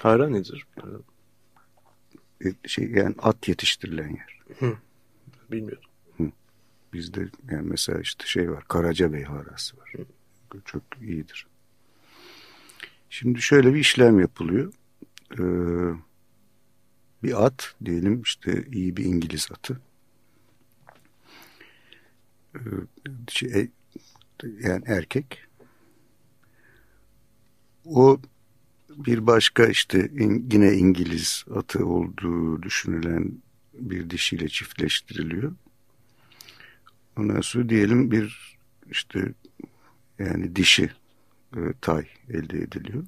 Hara 0.00 0.28
nedir? 0.28 0.66
E, 2.44 2.68
şey 2.68 2.90
yani 2.90 3.14
at 3.18 3.48
yetiştirilen 3.48 4.08
yer. 4.08 4.40
Hı, 4.58 4.76
bilmiyorum. 5.50 5.90
Hı. 6.16 6.30
Bizde 6.92 7.28
yani 7.50 7.68
mesela 7.68 8.00
işte 8.00 8.26
şey 8.26 8.50
var 8.50 8.64
Karacabey 8.68 9.22
harası 9.22 9.76
var. 9.76 9.92
Hı. 9.96 10.06
Çok 10.64 10.82
iyidir. 11.02 11.46
Şimdi 13.10 13.42
şöyle 13.42 13.74
bir 13.74 13.78
işlem 13.78 14.20
yapılıyor. 14.20 14.72
Ee, 15.32 15.42
bir 17.22 17.46
at 17.46 17.74
diyelim 17.84 18.22
işte 18.22 18.64
iyi 18.72 18.96
bir 18.96 19.04
İngiliz 19.04 19.48
atı. 19.52 19.80
Ee, 22.54 22.60
şey, 23.28 23.70
yani 24.42 24.82
erkek. 24.86 25.38
O 27.84 28.20
bir 28.96 29.26
başka 29.26 29.66
işte 29.66 30.10
yine 30.52 30.72
İngiliz 30.72 31.44
atı 31.54 31.86
olduğu 31.86 32.62
düşünülen 32.62 33.32
bir 33.74 34.10
dişiyle 34.10 34.48
çiftleştiriliyor. 34.48 35.52
Ondan 37.18 37.40
sonra 37.40 37.68
diyelim 37.68 38.10
bir 38.10 38.56
işte 38.90 39.32
yani 40.18 40.56
dişi 40.56 40.90
e, 41.56 41.60
tay 41.80 42.06
elde 42.28 42.58
ediliyor. 42.58 43.04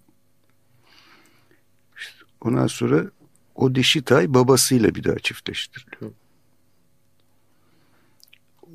İşte 1.96 2.24
ondan 2.40 2.66
sonra 2.66 3.10
o 3.54 3.74
dişi 3.74 4.02
tay 4.02 4.34
babasıyla 4.34 4.94
bir 4.94 5.04
daha 5.04 5.18
çiftleştiriliyor. 5.18 6.12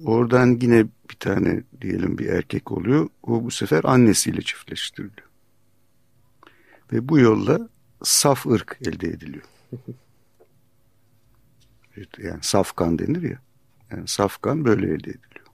Oradan 0.05 0.59
yine 0.61 0.85
bir 1.09 1.15
tane 1.15 1.63
diyelim 1.81 2.17
bir 2.17 2.25
erkek 2.25 2.71
oluyor. 2.71 3.09
O 3.23 3.43
bu 3.43 3.51
sefer 3.51 3.81
annesiyle 3.83 4.41
çiftleştiriliyor. 4.41 5.32
Ve 6.91 7.09
bu 7.09 7.19
yolla 7.19 7.69
saf 8.03 8.45
ırk 8.45 8.77
elde 8.81 9.07
ediliyor. 9.07 9.43
yani 12.17 12.43
safkan 12.43 12.99
denir 12.99 13.21
ya. 13.21 13.39
Yani 13.91 14.07
safkan 14.07 14.65
böyle 14.65 14.85
elde 14.85 15.09
ediliyor. 15.09 15.45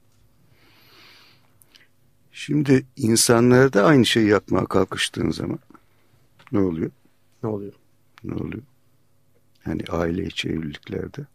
Şimdi 2.31 2.85
insanlarda 2.95 3.85
aynı 3.85 4.05
şeyi 4.05 4.27
yapmaya 4.27 4.65
kalkıştığın 4.65 5.31
zaman 5.31 5.59
ne 6.51 6.59
oluyor? 6.59 6.91
Ne 7.43 7.49
oluyor? 7.49 7.73
Ne 8.23 8.33
oluyor? 8.33 8.63
Yani 9.65 9.83
aile 9.89 10.23
içi 10.23 10.49
evliliklerde. 10.49 11.25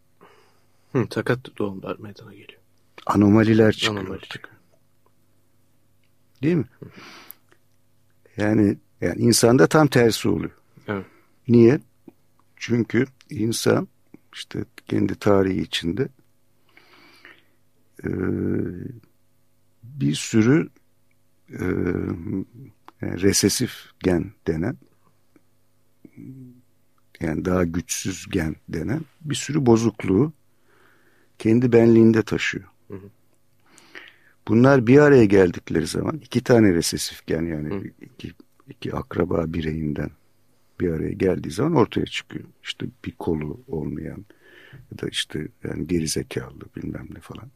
Hı, 0.92 1.06
takat 1.10 1.58
doğumlar 1.58 1.98
meydana 1.98 2.32
geliyor. 2.32 2.60
Anomaliler 3.06 3.72
çıkıyor. 3.72 4.02
Anomali 4.02 4.28
çıkıyor. 4.28 4.54
Değil 6.42 6.56
mi? 6.56 6.68
Yani 8.36 8.76
yani 9.00 9.20
insanda 9.20 9.66
tam 9.66 9.86
tersi 9.86 10.28
oluyor. 10.28 10.50
Evet. 10.88 11.06
Niye? 11.48 11.80
Çünkü 12.56 13.04
insan 13.30 13.88
işte 14.32 14.64
kendi 14.88 15.14
tarihi 15.14 15.60
içinde 15.60 16.08
e, 18.04 18.10
bir 19.82 20.14
sürü 20.14 20.68
e, 21.50 21.64
yani 23.02 23.22
resesif 23.22 23.72
gen 24.00 24.32
denen 24.46 24.76
yani 27.20 27.44
daha 27.44 27.64
güçsüz 27.64 28.26
gen 28.30 28.56
denen 28.68 29.00
bir 29.20 29.34
sürü 29.34 29.66
bozukluğu 29.66 30.32
kendi 31.38 31.72
benliğinde 31.72 32.22
taşıyor. 32.22 32.64
Hı 32.88 32.94
hı. 32.94 33.10
Bunlar 34.48 34.86
bir 34.86 34.98
araya 34.98 35.24
geldikleri 35.24 35.86
zaman 35.86 36.16
iki 36.16 36.44
tane 36.44 36.74
resesif 36.74 37.26
gen 37.26 37.42
yani 37.42 37.74
hı. 37.74 37.82
iki, 38.00 38.32
iki 38.68 38.92
akraba 38.92 39.52
bireyinden 39.52 40.10
bir 40.80 40.88
araya 40.88 41.12
geldiği 41.12 41.50
zaman 41.50 41.74
ortaya 41.74 42.06
çıkıyor. 42.06 42.44
İşte 42.62 42.86
bir 43.04 43.12
kolu 43.12 43.60
olmayan 43.68 44.24
ya 44.92 44.98
da 45.02 45.08
işte 45.08 45.48
yani 45.64 45.86
gerizekalı 45.86 46.60
bilmem 46.76 47.08
ne 47.14 47.20
falan 47.20 47.50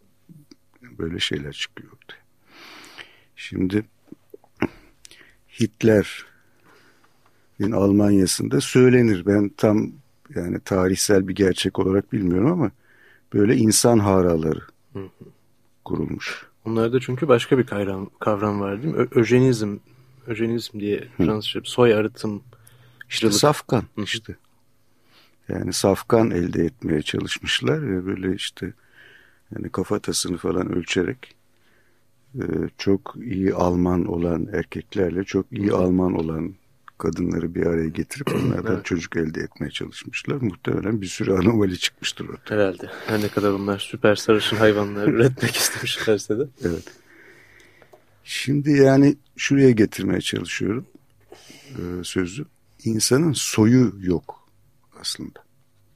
böyle 0.99 1.18
şeyler 1.18 1.53
çıkıyor 1.53 1.92
ortaya. 1.92 2.23
Şimdi 3.37 3.85
Hitler'in 5.61 7.73
Almanya'sında 7.73 8.61
söylenir. 8.61 9.27
Ben 9.27 9.49
tam 9.49 9.92
yani 10.35 10.61
tarihsel 10.61 11.29
bir 11.29 11.35
gerçek 11.35 11.79
olarak 11.79 12.12
bilmiyorum 12.12 12.53
ama 12.53 12.71
böyle 13.35 13.57
insan 13.57 13.99
haraları 13.99 14.61
kurulmuş. 15.85 16.47
Onlarda 16.64 17.01
çünkü 17.01 17.29
başka 17.29 17.59
bir 17.59 17.66
kavram, 17.66 18.11
kavram 18.18 18.61
var 18.61 18.83
değil 18.83 18.94
mi? 18.94 19.01
Ö 19.01 19.21
öjenizm, 19.21 19.77
öjenizm 20.29 20.81
diye 20.81 21.09
Fransızca 21.17 21.61
soy 21.64 21.95
arıtım. 21.95 22.43
İşte 23.09 23.31
safkan 23.31 23.85
Hı. 23.95 24.03
işte. 24.03 24.37
Yani 25.49 25.73
safkan 25.73 26.31
elde 26.31 26.64
etmeye 26.64 27.03
çalışmışlar 27.03 27.91
ve 27.91 28.07
böyle 28.07 28.35
işte 28.35 28.73
yani 29.55 29.69
kafatasını 29.69 30.37
falan 30.37 30.73
ölçerek 30.73 31.35
e, 32.35 32.45
çok 32.79 33.14
iyi 33.21 33.55
Alman 33.55 34.05
olan 34.05 34.49
erkeklerle 34.53 35.25
çok 35.25 35.47
iyi 35.53 35.73
Alman 35.73 36.14
olan 36.14 36.55
kadınları 36.99 37.55
bir 37.55 37.67
araya 37.67 37.88
getirip 37.88 38.29
onlardan 38.35 38.75
evet. 38.75 38.85
çocuk 38.85 39.17
elde 39.17 39.41
etmeye 39.41 39.71
çalışmışlar. 39.71 40.37
Muhtemelen 40.37 41.01
bir 41.01 41.07
sürü 41.07 41.33
anomali 41.33 41.79
çıkmıştır 41.79 42.29
orada. 42.29 42.41
Herhalde. 42.45 42.91
Her 43.07 43.21
ne 43.21 43.29
kadar 43.29 43.53
onlar 43.53 43.79
süper 43.79 44.14
sarışın 44.14 44.57
hayvanlar 44.57 45.09
üretmek 45.14 45.57
istemişlerse 45.57 46.38
de. 46.38 46.49
Evet. 46.64 46.85
Şimdi 48.31 48.71
yani 48.71 49.17
şuraya 49.37 49.71
getirmeye 49.71 50.21
çalışıyorum 50.21 50.87
e, 51.71 52.05
sözü. 52.05 52.47
İnsanın 52.85 53.33
soyu 53.33 53.95
yok 54.01 54.49
aslında. 55.01 55.45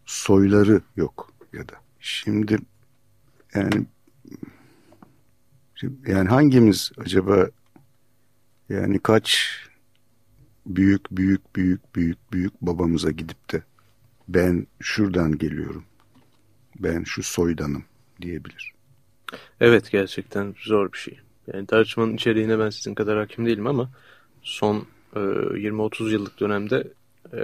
Soyları 0.07 0.83
yok 0.97 1.33
ya 1.53 1.69
da. 1.69 1.75
Şimdi 2.01 2.59
yani 3.55 3.87
yani 6.07 6.29
hangimiz 6.29 6.93
acaba 6.99 7.51
yani 8.69 8.99
kaç 8.99 9.57
büyük 10.67 11.11
büyük 11.11 11.57
büyük 11.57 11.95
büyük 11.97 12.33
büyük 12.33 12.63
babamıza 12.63 13.11
gidip 13.11 13.53
de 13.53 13.63
ben 14.29 14.67
şuradan 14.81 15.39
geliyorum. 15.39 15.85
Ben 16.79 17.05
şu 17.05 17.23
soydanım 17.23 17.85
diyebilir. 18.23 18.73
Evet 19.61 19.91
gerçekten 19.91 20.55
zor 20.59 20.93
bir 20.93 20.99
şey. 20.99 21.21
Yani 21.47 21.67
tartışmanın 21.67 22.15
içeriğine 22.15 22.59
ben 22.59 22.71
sizin 22.71 22.95
kadar 22.95 23.19
hakim 23.19 23.47
değilim 23.47 23.67
ama 23.67 23.91
son 24.43 24.87
e, 25.17 25.19
20-30 25.19 26.11
yıllık 26.11 26.41
dönemde 26.41 26.93
e, 27.33 27.41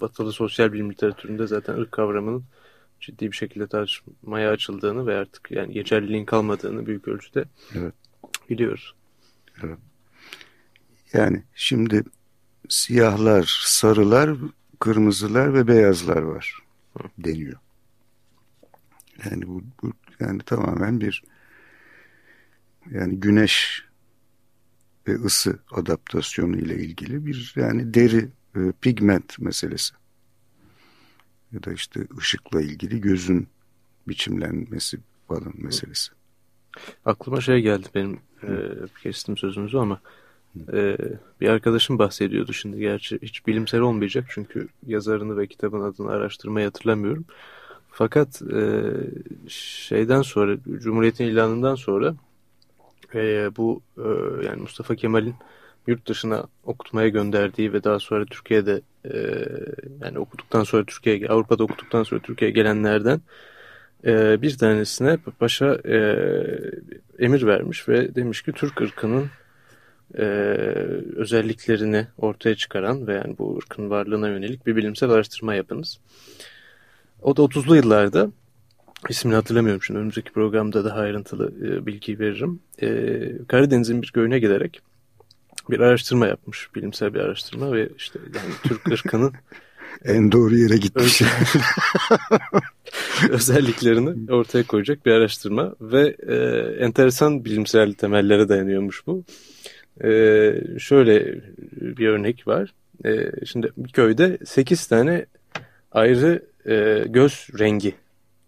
batılı 0.00 0.32
sosyal 0.32 0.72
bilim 0.72 0.90
literatüründe 0.90 1.46
zaten 1.46 1.74
ırk 1.74 1.92
kavramının 1.92 2.44
ciddi 3.00 3.32
bir 3.32 3.36
şekilde 3.36 3.66
tartışmaya 3.66 4.50
açıldığını 4.50 5.06
ve 5.06 5.16
artık 5.16 5.50
yani 5.50 5.72
geçerliliğin 5.72 6.24
kalmadığını 6.24 6.86
büyük 6.86 7.08
ölçüde 7.08 7.44
evet. 7.74 7.94
biliyoruz. 8.50 8.94
Evet. 9.62 9.78
Yani 11.12 11.42
şimdi 11.54 12.04
siyahlar, 12.68 13.62
sarılar, 13.64 14.36
kırmızılar 14.80 15.54
ve 15.54 15.68
beyazlar 15.68 16.22
var 16.22 16.62
Hı. 16.98 17.08
deniyor. 17.18 17.58
Yani 19.24 19.46
bu, 19.46 19.62
bu 19.82 19.92
yani 20.20 20.42
tamamen 20.42 21.00
bir 21.00 21.22
yani 22.90 23.20
güneş 23.20 23.84
ve 25.08 25.14
ısı 25.14 25.58
adaptasyonu 25.72 26.58
ile 26.58 26.74
ilgili 26.74 27.26
bir 27.26 27.54
yani 27.56 27.94
deri 27.94 28.28
e, 28.56 28.72
pigment 28.80 29.38
meselesi. 29.38 29.94
Ya 31.52 31.62
da 31.62 31.72
işte 31.72 32.00
ışıkla 32.18 32.62
ilgili 32.62 33.00
gözün 33.00 33.48
biçimlenmesi 34.08 34.98
falan 35.28 35.52
meselesi. 35.54 36.12
Aklıma 37.04 37.40
şey 37.40 37.60
geldi 37.60 37.88
benim 37.94 38.20
e, 38.42 38.48
kestim 39.02 39.36
sözünüzü 39.36 39.78
ama 39.78 40.00
e, 40.72 40.96
bir 41.40 41.48
arkadaşım 41.48 41.98
bahsediyordu 41.98 42.52
şimdi 42.52 42.78
gerçi 42.78 43.18
hiç 43.22 43.46
bilimsel 43.46 43.80
olmayacak 43.80 44.24
çünkü 44.28 44.68
yazarını 44.86 45.36
ve 45.36 45.46
kitabın 45.46 45.80
adını 45.80 46.10
araştırmayı 46.10 46.66
hatırlamıyorum. 46.66 47.24
Fakat 47.90 48.42
e, 48.42 48.82
şeyden 49.48 50.22
sonra 50.22 50.56
Cumhuriyet'in 50.78 51.24
ilanından 51.24 51.74
sonra 51.74 52.14
e, 53.14 53.56
bu 53.56 53.82
e, 53.98 54.08
yani 54.46 54.60
Mustafa 54.62 54.94
Kemal'in 54.94 55.34
yurt 55.86 56.08
dışına 56.08 56.44
okutmaya 56.64 57.08
gönderdiği 57.08 57.72
ve 57.72 57.84
daha 57.84 57.98
sonra 57.98 58.24
Türkiye'de 58.24 58.80
e, 59.04 59.14
yani 60.04 60.18
okuduktan 60.18 60.64
sonra 60.64 60.84
Türkiye'ye 60.84 61.28
Avrupa'da 61.28 61.64
okuduktan 61.64 62.02
sonra 62.02 62.20
Türkiye'ye 62.20 62.54
gelenlerden 62.54 63.20
e, 64.06 64.42
bir 64.42 64.58
tanesine 64.58 65.16
paşa 65.16 65.74
e, 65.74 65.96
emir 67.18 67.46
vermiş 67.46 67.88
ve 67.88 68.14
demiş 68.14 68.42
ki 68.42 68.52
Türk 68.52 68.80
ırkının 68.80 69.30
e, 70.18 70.24
özelliklerini 71.16 72.06
ortaya 72.18 72.54
çıkaran 72.54 73.06
ve 73.06 73.14
yani 73.14 73.38
bu 73.38 73.56
ırkın 73.56 73.90
varlığına 73.90 74.28
yönelik 74.28 74.66
bir 74.66 74.76
bilimsel 74.76 75.10
araştırma 75.10 75.54
yapınız. 75.54 75.98
O 77.22 77.36
da 77.36 77.42
30'lu 77.42 77.76
yıllarda 77.76 78.30
ismini 79.08 79.34
hatırlamıyorum 79.34 79.82
şimdi 79.82 79.98
önümüzdeki 79.98 80.32
programda 80.32 80.84
daha 80.84 80.98
ayrıntılı 80.98 81.52
e, 81.66 81.86
bilgi 81.86 82.18
veririm. 82.18 82.60
E, 82.82 82.88
Karadeniz'in 83.48 84.02
bir 84.02 84.10
köyüne 84.10 84.38
giderek 84.38 84.80
bir 85.70 85.80
araştırma 85.80 86.26
yapmış. 86.26 86.74
Bilimsel 86.74 87.14
bir 87.14 87.20
araştırma 87.20 87.72
ve 87.72 87.88
işte 87.98 88.18
yani 88.34 88.54
Türk 88.62 88.86
ırkının 88.92 89.32
en 90.04 90.32
doğru 90.32 90.56
yere 90.56 90.76
gitmiş. 90.76 91.22
özelliklerini 93.30 94.32
ortaya 94.32 94.66
koyacak 94.66 95.06
bir 95.06 95.12
araştırma 95.12 95.74
ve 95.80 96.16
e, 96.28 96.34
enteresan 96.84 97.44
bilimsel 97.44 97.92
temellere 97.92 98.48
dayanıyormuş 98.48 99.06
bu. 99.06 99.24
E, 100.04 100.08
şöyle 100.78 101.40
bir 101.80 102.08
örnek 102.08 102.46
var. 102.46 102.72
E, 103.04 103.30
şimdi 103.46 103.70
bir 103.76 103.92
köyde 103.92 104.38
8 104.44 104.86
tane 104.86 105.26
ayrı 105.92 106.42
e, 106.66 107.04
göz 107.08 107.48
rengi 107.58 107.94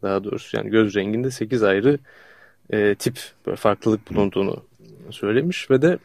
daha 0.02 0.24
doğrusu 0.24 0.56
yani 0.56 0.70
göz 0.70 0.94
renginde 0.94 1.30
8 1.30 1.62
ayrı 1.62 1.98
e, 2.70 2.94
tip 2.94 3.18
farklılık 3.56 4.10
bulunduğunu 4.10 4.64
söylemiş 5.10 5.70
ve 5.70 5.82
de 5.82 5.98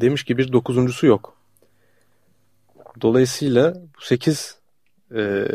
demiş 0.00 0.24
ki 0.24 0.38
bir 0.38 0.52
dokuzuncusu 0.52 1.06
yok. 1.06 1.36
Dolayısıyla 3.00 3.74
bu 3.74 4.04
8 4.04 4.58
e, 5.14 5.46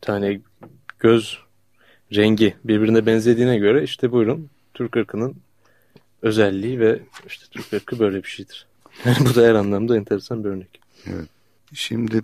tane 0.00 0.40
göz 0.98 1.38
rengi 2.14 2.54
birbirine 2.64 3.06
benzediğine 3.06 3.58
göre 3.58 3.82
işte 3.82 4.12
buyurun 4.12 4.50
Türk 4.74 4.96
ırkının 4.96 5.36
özelliği 6.22 6.80
ve 6.80 7.00
işte 7.26 7.46
Türk 7.50 7.72
ırkı 7.72 7.98
böyle 7.98 8.22
bir 8.22 8.28
şeydir. 8.28 8.66
Yani 9.04 9.16
bu 9.20 9.34
da 9.34 9.42
her 9.42 9.54
anlamda 9.54 9.96
enteresan 9.96 10.44
bir 10.44 10.48
örnek. 10.48 10.80
Evet. 11.06 11.28
Şimdi 11.74 12.22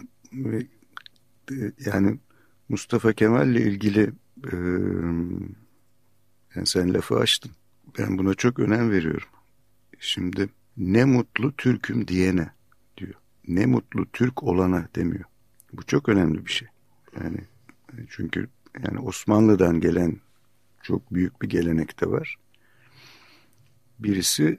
e, 1.50 1.54
yani 1.86 2.18
Mustafa 2.68 3.12
Kemal 3.12 3.48
ile 3.48 3.62
ilgili 3.62 4.12
e, 4.52 4.56
yani 6.54 6.66
sen 6.66 6.94
lafı 6.94 7.16
açtın. 7.16 7.52
Ben 7.98 8.18
buna 8.18 8.34
çok 8.34 8.58
önem 8.58 8.90
veriyorum. 8.90 9.28
Şimdi 9.98 10.48
ne 10.76 11.04
mutlu 11.04 11.56
Türk'üm 11.56 12.08
diyene 12.08 12.50
diyor. 12.96 13.14
Ne 13.48 13.66
mutlu 13.66 14.06
Türk 14.12 14.42
olana 14.42 14.88
demiyor. 14.96 15.24
Bu 15.72 15.82
çok 15.82 16.08
önemli 16.08 16.46
bir 16.46 16.50
şey. 16.50 16.68
Yani 17.20 17.38
çünkü 18.08 18.48
yani 18.84 18.98
Osmanlı'dan 18.98 19.80
gelen 19.80 20.16
çok 20.82 21.14
büyük 21.14 21.42
bir 21.42 21.48
gelenek 21.48 22.00
de 22.00 22.06
var. 22.06 22.36
Birisi 23.98 24.58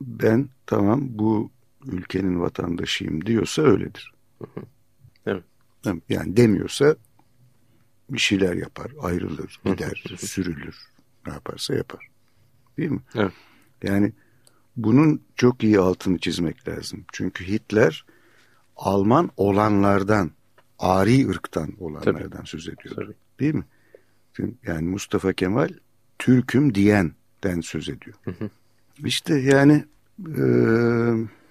ben 0.00 0.48
tamam 0.66 1.00
bu 1.04 1.50
ülkenin 1.86 2.40
vatandaşıyım 2.40 3.26
diyorsa 3.26 3.62
öyledir. 3.62 4.12
Evet. 5.26 5.44
Yani 6.08 6.36
demiyorsa 6.36 6.96
bir 8.10 8.18
şeyler 8.18 8.54
yapar, 8.54 8.92
ayrılır, 9.00 9.60
gider, 9.64 10.04
sürülür. 10.18 10.76
Ne 11.26 11.32
yaparsa 11.32 11.74
yapar. 11.74 12.08
Değil 12.78 12.90
mi? 12.90 13.00
Evet. 13.14 13.32
Yani 13.82 14.12
bunun 14.76 15.22
çok 15.36 15.64
iyi 15.64 15.78
altını 15.78 16.18
çizmek 16.18 16.68
lazım. 16.68 17.04
Çünkü 17.12 17.48
Hitler 17.48 18.04
Alman 18.76 19.30
olanlardan, 19.36 20.30
ari 20.78 21.28
ırktan 21.28 21.72
olanlardan 21.80 22.30
Tabii. 22.30 22.46
söz 22.46 22.68
ediyor. 22.68 22.94
Tabii. 22.94 23.14
Değil 23.40 23.54
mi? 23.54 23.64
Yani 24.66 24.88
Mustafa 24.88 25.32
Kemal 25.32 25.68
Türk'üm 26.18 26.74
diyenden 26.74 27.60
söz 27.60 27.88
ediyor. 27.88 28.16
Hı 28.24 28.30
hı. 28.30 28.50
İşte 29.04 29.38
yani 29.38 29.84
e, 30.38 30.44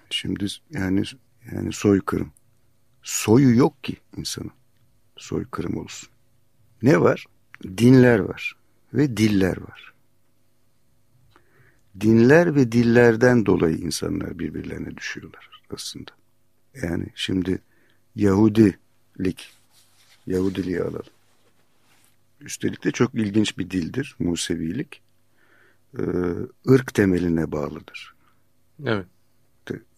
şimdi 0.10 0.48
yani 0.70 1.04
yani 1.52 1.74
soykırım. 1.74 2.32
Soyu 3.04 3.56
yok 3.56 3.84
ki 3.84 3.98
insanın. 4.18 4.52
Soykırım 5.18 5.78
olsun. 5.78 6.10
Ne 6.82 7.02
var? 7.02 7.26
Dinler 7.64 8.20
var 8.20 8.56
ve 8.94 9.18
diller 9.18 9.58
var. 9.58 9.94
Dinler 12.02 12.56
ve 12.56 12.72
dillerden 12.72 13.46
dolayı 13.46 13.78
insanlar 13.78 14.40
birbirlerine 14.40 14.98
düşüyorlar 14.98 15.50
aslında. 15.74 16.12
Yani 16.82 17.06
şimdi 17.16 17.62
Yahudilik, 18.16 19.50
Yahudiliği 20.28 20.82
alalım. 20.82 21.14
Üstelik 22.42 22.84
de 22.84 22.92
çok 22.92 23.16
ilginç 23.16 23.58
bir 23.58 23.70
dildir 23.70 24.16
Musevilik. 24.20 25.02
Ee, 26.00 26.02
ırk 26.70 26.94
temeline 26.94 27.52
bağlıdır. 27.52 28.16
Evet. 28.86 29.06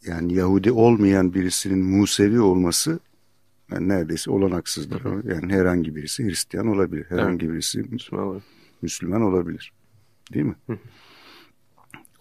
Yani 0.05 0.33
Yahudi 0.33 0.71
olmayan 0.71 1.33
birisinin 1.33 1.79
Musevi 1.79 2.39
olması 2.39 2.99
yani 3.73 3.89
neredeyse 3.89 4.31
olanaksızdır. 4.31 5.01
Yani 5.29 5.53
herhangi 5.53 5.95
birisi 5.95 6.25
Hristiyan 6.25 6.67
olabilir. 6.67 7.05
Herhangi 7.09 7.45
evet. 7.45 7.53
birisi 7.53 7.79
Müslüman 7.79 8.25
olabilir. 8.27 8.45
Müslüman 8.81 9.21
olabilir. 9.21 9.73
Değil 10.33 10.45
mi? 10.45 10.55
Hı. 10.67 10.77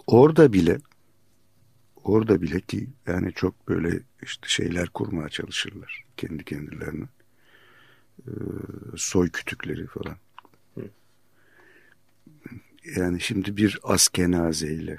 Orada 0.07 0.53
bile 0.53 0.79
orada 2.05 2.43
bile 2.43 2.61
ki 2.61 2.89
yani 3.07 3.33
çok 3.33 3.69
böyle 3.69 4.01
işte 4.23 4.49
şeyler 4.49 4.89
kurmaya 4.89 5.29
çalışırlar 5.29 6.05
kendi 6.17 6.45
kendilerine. 6.45 7.05
Ee, 8.27 8.31
soy 8.97 9.31
kütükleri 9.31 9.87
falan. 9.87 10.17
Hı. 10.75 10.81
Yani 12.97 13.21
şimdi 13.21 13.57
bir 13.57 13.79
Askenaze 13.83 14.73
ile 14.73 14.99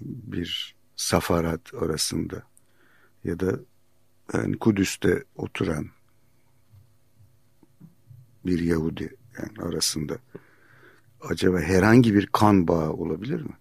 bir 0.00 0.74
Safarat 0.96 1.74
arasında 1.74 2.42
ya 3.24 3.40
da 3.40 3.60
yani 4.32 4.58
Kudüs'te 4.58 5.24
oturan 5.36 5.90
bir 8.46 8.60
Yahudi 8.60 9.16
yani 9.38 9.68
arasında 9.68 10.18
acaba 11.20 11.60
herhangi 11.60 12.14
bir 12.14 12.26
kan 12.26 12.68
bağı 12.68 12.92
olabilir 12.92 13.42
mi? 13.42 13.56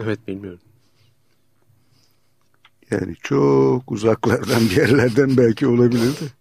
Evet 0.00 0.28
bilmiyorum. 0.28 0.60
Yani 2.90 3.16
çok 3.22 3.92
uzaklardan 3.92 4.60
bir 4.60 4.70
yerlerden 4.76 5.36
belki 5.36 5.66
olabilirdi. 5.66 6.32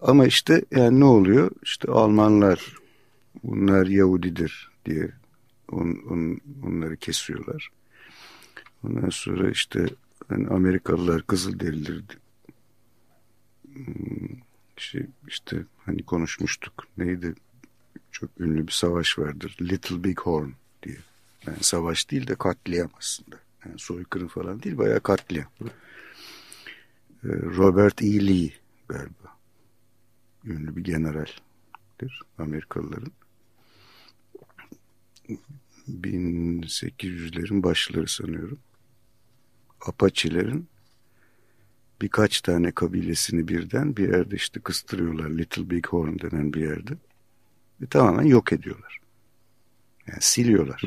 Ama 0.00 0.26
işte 0.26 0.64
yani 0.70 1.00
ne 1.00 1.04
oluyor? 1.04 1.50
İşte 1.62 1.92
Almanlar 1.92 2.76
bunlar 3.44 3.86
Yahudidir 3.86 4.70
diye 4.86 5.10
on, 5.72 5.88
on, 6.10 6.40
onları 6.66 6.96
kesiyorlar. 6.96 7.68
Ondan 8.84 9.08
sonra 9.08 9.50
işte 9.50 9.86
yani 10.30 10.48
Amerikalılar 10.48 11.22
Kızılderilidir. 11.22 12.18
Hmm, 13.72 14.28
şey, 14.76 15.06
işte 15.28 15.64
hani 15.86 16.02
konuşmuştuk. 16.02 16.86
Neydi? 16.98 17.34
Çok 18.12 18.30
ünlü 18.40 18.66
bir 18.66 18.72
savaş 18.72 19.18
vardır. 19.18 19.56
Little 19.62 20.04
Big 20.04 20.20
Horn 20.20 20.50
diye. 20.82 20.96
Yani 21.46 21.58
savaş 21.60 22.10
değil 22.10 22.26
de 22.26 22.34
katliam 22.34 22.90
aslında. 22.98 23.36
Yani 23.64 23.78
soykırım 23.78 24.28
falan 24.28 24.62
değil 24.62 24.78
bayağı 24.78 25.00
katliam. 25.00 25.48
Ee, 25.62 25.68
Robert 27.32 28.02
E. 28.02 28.26
Lee 28.26 28.52
galiba. 28.88 29.36
Ünlü 30.44 30.76
bir 30.76 30.84
generaldir 30.84 31.42
Amerikalıların. 32.38 33.12
1800'lerin 35.88 37.62
başları 37.62 38.08
sanıyorum. 38.08 38.58
Apache'lerin 39.86 40.68
birkaç 42.02 42.40
tane 42.40 42.72
kabilesini 42.72 43.48
birden 43.48 43.96
bir 43.96 44.08
yerde 44.08 44.36
işte 44.36 44.60
kıstırıyorlar. 44.60 45.30
Little 45.30 45.70
Big 45.70 45.86
Horn 45.86 46.18
denen 46.18 46.52
bir 46.52 46.60
yerde. 46.60 46.92
Ve 47.80 47.86
tamamen 47.86 48.26
yok 48.26 48.52
ediyorlar. 48.52 48.98
Yani 50.06 50.20
siliyorlar. 50.20 50.82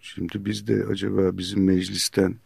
Şimdi 0.00 0.44
biz 0.44 0.66
de 0.66 0.84
acaba 0.90 1.38
bizim 1.38 1.64
meclisten 1.64 2.36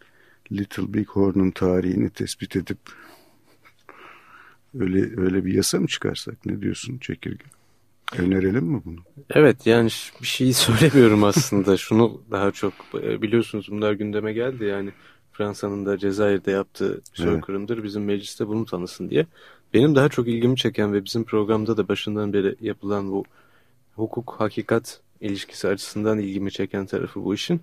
Little 0.53 0.94
Big 0.94 1.09
Horn'un 1.09 1.51
tarihini 1.51 2.11
tespit 2.11 2.57
edip 2.57 2.79
öyle 4.79 5.20
öyle 5.20 5.44
bir 5.44 5.53
yasa 5.53 5.81
mı 5.81 5.87
çıkarsak? 5.87 6.46
Ne 6.46 6.61
diyorsun 6.61 6.98
Çekirge? 6.98 7.44
Önerelim 8.18 8.64
mi 8.64 8.83
bunu? 8.85 8.98
Evet 9.31 9.66
yani 9.66 9.88
bir 10.20 10.27
şey 10.27 10.53
söylemiyorum 10.53 11.25
aslında. 11.25 11.77
Şunu 11.77 12.22
daha 12.31 12.51
çok 12.51 12.72
e, 12.94 13.22
biliyorsunuz 13.22 13.68
bunlar 13.70 13.92
gündeme 13.92 14.33
geldi 14.33 14.64
yani 14.64 14.90
Fransa'nın 15.33 15.87
da 15.87 15.98
Cezayir'de 15.98 16.51
yaptığı 16.51 17.01
soykırımdır. 17.12 17.75
Evet. 17.75 17.85
Bizim 17.85 18.05
mecliste 18.05 18.46
bunu 18.46 18.64
tanısın 18.64 19.11
diye. 19.11 19.27
Benim 19.75 19.94
daha 19.94 20.09
çok 20.09 20.29
ilgimi 20.29 20.57
çeken 20.57 20.92
ve 20.92 21.05
bizim 21.05 21.25
programda 21.25 21.77
da 21.77 21.88
başından 21.88 22.33
beri 22.33 22.57
yapılan 22.61 23.12
bu 23.12 23.25
hukuk 23.96 24.35
hakikat 24.38 25.01
ilişkisi 25.20 25.68
açısından 25.68 26.18
ilgimi 26.18 26.51
çeken 26.51 26.87
tarafı 26.87 27.25
bu 27.25 27.35
işin. 27.35 27.61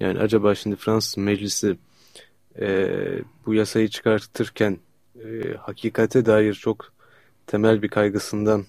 Yani 0.00 0.18
acaba 0.18 0.54
şimdi 0.54 0.76
Fransız 0.76 1.18
meclisi 1.18 1.76
e, 2.60 2.88
bu 3.46 3.54
yasayı 3.54 3.88
çıkartırken 3.88 4.78
e, 5.24 5.54
hakikate 5.60 6.26
dair 6.26 6.54
çok 6.54 6.92
temel 7.46 7.82
bir 7.82 7.88
kaygısından 7.88 8.64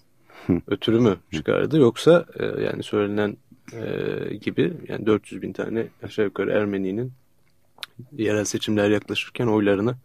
ötürü 0.67 0.99
mü 0.99 1.17
çıkardı 1.33 1.77
yoksa 1.77 2.25
e, 2.39 2.45
yani 2.45 2.83
söylenen 2.83 3.37
e, 3.73 4.35
gibi 4.35 4.73
yani 4.87 5.05
400 5.05 5.41
bin 5.41 5.53
tane 5.53 5.87
aşağı 6.03 6.25
yukarı 6.25 6.51
Ermeni'nin 6.51 7.11
yerel 8.11 8.45
seçimler 8.45 8.89
yaklaşırken 8.89 9.47
oylarını 9.47 9.95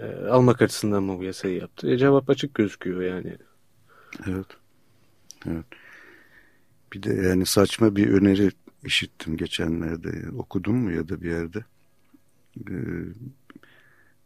e, 0.00 0.26
almak 0.26 0.62
açısından 0.62 1.02
mı 1.02 1.18
bu 1.18 1.24
yasayı 1.24 1.56
yaptı? 1.56 1.90
E, 1.90 1.98
cevap 1.98 2.30
açık 2.30 2.54
gözüküyor 2.54 3.02
yani. 3.02 3.36
Evet. 4.26 4.46
Evet. 5.46 5.66
Bir 6.92 7.02
de 7.02 7.14
yani 7.14 7.46
saçma 7.46 7.96
bir 7.96 8.10
öneri 8.12 8.50
işittim 8.84 9.36
geçenlerde. 9.36 10.30
Okudum 10.38 10.76
mu 10.76 10.92
ya 10.92 11.08
da 11.08 11.22
bir 11.22 11.30
yerde. 11.30 11.64
Ee, 12.60 12.74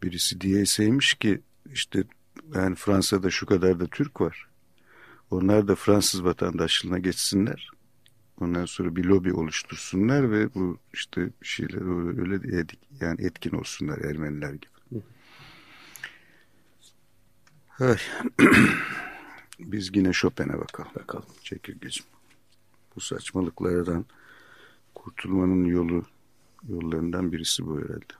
birisi 0.02 0.40
diyeseymiş 0.40 1.14
ki 1.14 1.40
işte 1.72 2.04
yani 2.54 2.74
Fransa'da 2.74 3.30
şu 3.30 3.46
kadar 3.46 3.80
da 3.80 3.86
Türk 3.86 4.20
var. 4.20 4.48
Onlar 5.30 5.68
da 5.68 5.74
Fransız 5.74 6.24
vatandaşlığına 6.24 6.98
geçsinler. 6.98 7.70
Ondan 8.40 8.64
sonra 8.64 8.96
bir 8.96 9.04
lobi 9.04 9.32
oluştursunlar 9.32 10.30
ve 10.30 10.54
bu 10.54 10.78
işte 10.92 11.30
şeyler 11.42 12.18
öyle 12.20 12.66
yani 13.00 13.24
etkin 13.24 13.50
olsunlar 13.50 13.98
Ermeniler 13.98 14.52
gibi. 14.52 15.02
Ay. 17.80 17.98
Biz 19.58 19.96
yine 19.96 20.12
Chopin'e 20.12 20.58
bakalım. 20.58 20.90
Bakalım. 20.94 21.26
Çekirgeciğim. 21.42 22.10
Bu 22.96 23.00
saçmalıklardan 23.00 24.04
kurtulmanın 24.94 25.64
yolu 25.64 26.04
yollarından 26.68 27.32
birisi 27.32 27.66
bu 27.66 27.80
herhalde. 27.80 28.14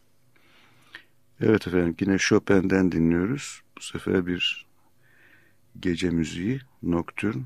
Evet 1.41 1.69
efendim 1.69 1.97
yine 2.01 2.19
Chopin'den 2.19 2.93
dinliyoruz. 2.93 3.63
Bu 3.79 3.83
sefer 3.83 4.27
bir 4.27 4.67
gece 5.81 6.11
müziği 6.11 6.61
Nocturne 6.91 7.43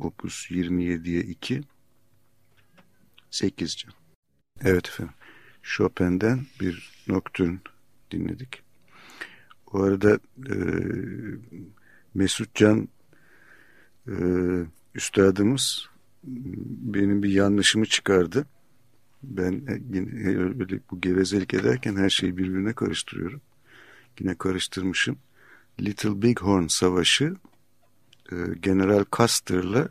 Opus 0.00 0.50
27'ye 0.50 1.20
2 1.20 1.62
8 3.30 3.76
can. 3.76 3.92
Evet 4.60 4.88
efendim. 4.88 5.14
Chopin'den 5.62 6.40
bir 6.60 6.92
Nocturne 7.08 7.58
dinledik. 8.10 8.62
O 9.72 9.82
arada 9.82 10.18
e, 10.50 10.56
Mesut 12.14 12.62
e, 12.62 12.68
üstadımız 14.94 15.88
benim 16.24 17.22
bir 17.22 17.30
yanlışımı 17.30 17.86
çıkardı. 17.86 18.46
Ben 19.22 19.80
yine 19.92 20.38
öyle 20.38 20.80
bu 20.90 21.00
gevezelik 21.00 21.54
ederken 21.54 21.96
her 21.96 22.10
şeyi 22.10 22.36
birbirine 22.36 22.72
karıştırıyorum. 22.72 23.40
Yine 24.20 24.34
karıştırmışım. 24.34 25.18
Little 25.80 26.22
Bighorn 26.22 26.66
Savaşı 26.66 27.36
e, 28.32 28.36
General 28.60 29.04
Custer'la 29.12 29.88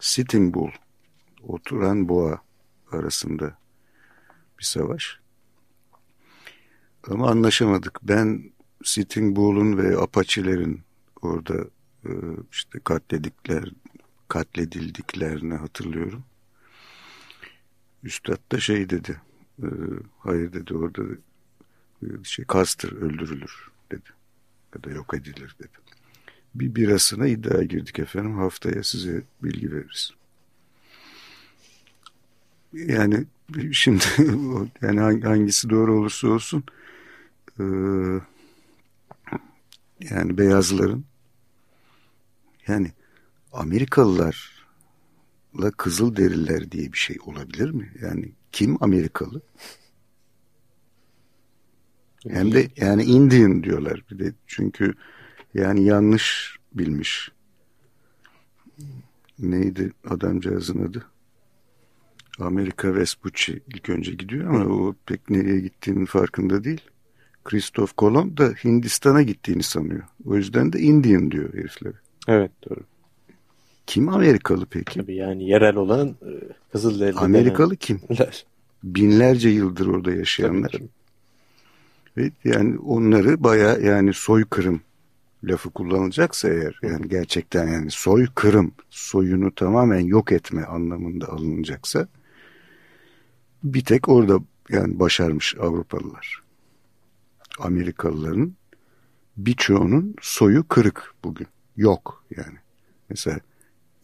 Sitting 0.00 0.54
Bull 0.54 0.70
oturan 1.42 2.08
boğa 2.08 2.40
arasında 2.92 3.58
bir 4.58 4.64
savaş. 4.64 5.18
Ama 7.08 7.30
anlaşamadık. 7.30 7.98
Ben 8.02 8.52
Sitting 8.84 9.36
Bull'un 9.36 9.78
ve 9.78 9.98
Apache'lerin 9.98 10.82
orada 11.22 11.64
e, 12.04 12.10
işte 12.52 12.80
katledikler, 12.84 13.70
katledildiklerini 14.28 15.54
hatırlıyorum. 15.54 16.24
Üstad 18.02 18.52
da 18.52 18.60
şey 18.60 18.90
dedi. 18.90 19.20
E, 19.62 19.68
hayır 20.18 20.52
dedi 20.52 20.74
orada 20.74 21.02
e, 22.02 22.06
şey 22.24 22.44
Custer 22.48 22.92
öldürülür 22.92 23.70
dedi. 23.90 24.10
Ya 24.74 24.84
da 24.84 24.90
yok 24.90 25.14
edilir 25.14 25.56
dedi. 25.58 25.83
Bir 26.54 26.74
birasına 26.74 27.26
iddia 27.26 27.62
girdik 27.62 27.98
efendim. 27.98 28.34
Haftaya 28.38 28.82
size 28.82 29.22
bilgi 29.42 29.72
veririz. 29.72 30.10
Yani 32.72 33.24
şimdi 33.72 34.04
yani 34.82 35.22
hangisi 35.24 35.70
doğru 35.70 35.98
olursa 35.98 36.28
olsun 36.28 36.64
e, 37.60 37.64
yani 40.00 40.38
beyazların 40.38 41.04
yani 42.68 42.92
Amerikalılarla 43.52 44.34
kızıl 45.76 46.16
deriler 46.16 46.70
diye 46.70 46.92
bir 46.92 46.98
şey 46.98 47.16
olabilir 47.26 47.70
mi? 47.70 47.92
Yani 48.02 48.32
kim 48.52 48.82
Amerikalı? 48.82 49.42
Hem 52.28 52.52
de 52.52 52.70
yani 52.76 53.04
Indian 53.04 53.62
diyorlar 53.62 54.04
bir 54.10 54.18
de 54.18 54.32
çünkü 54.46 54.94
yani 55.54 55.84
yanlış 55.84 56.56
bilmiş. 56.74 57.30
Neydi 59.38 59.92
adamcağızın 60.08 60.88
adı? 60.88 61.04
Amerika 62.40 62.94
Vespucci 62.94 63.62
ilk 63.74 63.90
önce 63.90 64.12
gidiyor 64.12 64.54
ama 64.54 64.74
o 64.74 64.94
pek 65.06 65.30
nereye 65.30 65.60
gittiğinin 65.60 66.04
farkında 66.04 66.64
değil. 66.64 66.80
Christoph 67.44 67.90
Kolomb 67.96 68.38
da 68.38 68.48
Hindistan'a 68.64 69.22
gittiğini 69.22 69.62
sanıyor. 69.62 70.02
O 70.26 70.36
yüzden 70.36 70.72
de 70.72 70.80
Indian 70.80 71.30
diyor 71.30 71.54
heriflere. 71.54 71.94
Evet 72.28 72.50
doğru. 72.70 72.80
Kim 73.86 74.08
Amerikalı 74.08 74.66
peki? 74.66 75.00
Tabii 75.00 75.14
yani 75.16 75.48
yerel 75.48 75.76
olan 75.76 76.08
e, 76.08 76.30
Kızılderili. 76.72 77.18
Amerikalı 77.18 77.76
kim? 77.76 78.00
Binlerce 78.84 79.48
yıldır 79.48 79.86
orada 79.86 80.12
yaşayanlar. 80.12 80.72
Ve 82.16 82.30
yani 82.44 82.78
onları 82.78 83.44
baya 83.44 83.78
yani 83.78 84.14
soykırım 84.14 84.80
lafı 85.48 85.70
kullanılacaksa 85.70 86.48
eğer 86.48 86.78
yani 86.82 87.08
gerçekten 87.08 87.68
yani 87.68 87.90
soykırım 87.90 88.72
soyunu 88.90 89.54
tamamen 89.54 90.00
yok 90.00 90.32
etme 90.32 90.64
anlamında 90.64 91.28
alınacaksa 91.28 92.08
bir 93.64 93.84
tek 93.84 94.08
orada 94.08 94.38
yani 94.68 94.98
başarmış 94.98 95.56
Avrupalılar. 95.60 96.42
Amerikalıların 97.58 98.54
birçoğunun 99.36 100.14
soyu 100.20 100.68
kırık 100.68 101.14
bugün. 101.24 101.46
Yok 101.76 102.24
yani. 102.36 102.58
Mesela 103.08 103.40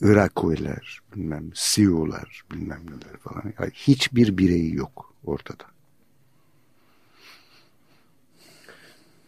Irakuiler, 0.00 1.00
bilmem 1.14 1.50
Sioux'lar, 1.54 2.42
bilmem 2.52 2.82
neler 2.86 3.16
falan. 3.20 3.52
Yani 3.60 3.70
hiçbir 3.74 4.38
bireyi 4.38 4.74
yok 4.74 5.14
ortada. 5.24 5.64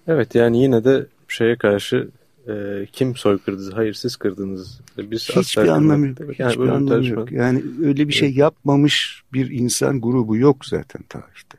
Evet 0.06 0.34
yani 0.34 0.62
yine 0.62 0.84
de 0.84 1.06
şeye 1.32 1.56
karşı 1.56 2.08
e, 2.48 2.86
kim 2.92 3.16
soykırdı, 3.16 3.72
hayır 3.74 3.94
siz 3.94 4.16
kırdınız. 4.16 4.80
Biz 4.98 5.28
hiçbir 5.28 5.68
anlamı 5.68 6.06
yok. 6.06 6.18
Yani 6.38 6.50
hiçbir 6.50 6.68
anlamı 6.68 7.06
yok. 7.06 7.32
Yani 7.32 7.62
öyle 7.82 8.08
bir 8.08 8.12
şey 8.12 8.34
yapmamış 8.34 9.22
bir 9.32 9.50
insan 9.50 10.00
grubu 10.00 10.36
yok 10.36 10.66
zaten 10.66 11.02
tarihte. 11.02 11.58